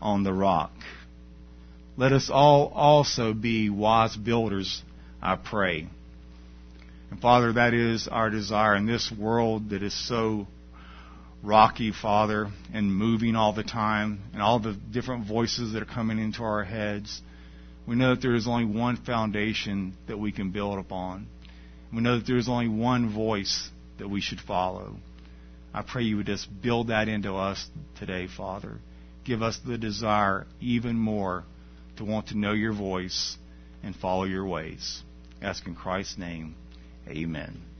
on 0.00 0.24
the 0.24 0.32
rock. 0.32 0.72
Let 1.96 2.12
us 2.12 2.30
all 2.30 2.72
also 2.74 3.32
be 3.32 3.70
wise 3.70 4.16
builders, 4.16 4.82
I 5.22 5.36
pray. 5.36 5.88
And 7.12 7.20
Father, 7.20 7.52
that 7.52 7.74
is 7.74 8.08
our 8.08 8.30
desire 8.30 8.74
in 8.74 8.86
this 8.86 9.12
world 9.12 9.68
that 9.68 9.82
is 9.82 9.92
so 10.08 10.46
rocky, 11.42 11.92
Father, 11.92 12.50
and 12.72 12.90
moving 12.90 13.36
all 13.36 13.52
the 13.52 13.62
time, 13.62 14.22
and 14.32 14.40
all 14.40 14.58
the 14.58 14.72
different 14.72 15.26
voices 15.26 15.74
that 15.74 15.82
are 15.82 15.94
coming 15.94 16.18
into 16.18 16.42
our 16.42 16.64
heads. 16.64 17.20
We 17.86 17.96
know 17.96 18.14
that 18.14 18.22
there 18.22 18.34
is 18.34 18.48
only 18.48 18.64
one 18.64 18.96
foundation 18.96 19.92
that 20.08 20.18
we 20.18 20.32
can 20.32 20.52
build 20.52 20.78
upon. 20.78 21.26
We 21.92 22.00
know 22.00 22.16
that 22.16 22.26
there 22.26 22.38
is 22.38 22.48
only 22.48 22.68
one 22.68 23.12
voice 23.12 23.68
that 23.98 24.08
we 24.08 24.22
should 24.22 24.40
follow. 24.40 24.96
I 25.74 25.82
pray 25.82 26.04
you 26.04 26.16
would 26.16 26.24
just 26.24 26.48
build 26.62 26.88
that 26.88 27.08
into 27.08 27.34
us 27.34 27.68
today, 27.98 28.26
Father. 28.26 28.78
Give 29.22 29.42
us 29.42 29.58
the 29.58 29.76
desire 29.76 30.46
even 30.62 30.96
more 30.96 31.44
to 31.98 32.06
want 32.06 32.28
to 32.28 32.38
know 32.38 32.52
your 32.52 32.72
voice 32.72 33.36
and 33.82 33.94
follow 33.94 34.24
your 34.24 34.46
ways. 34.46 35.02
ask 35.42 35.66
in 35.66 35.74
Christ's 35.74 36.16
name. 36.16 36.54
Amen. 37.08 37.71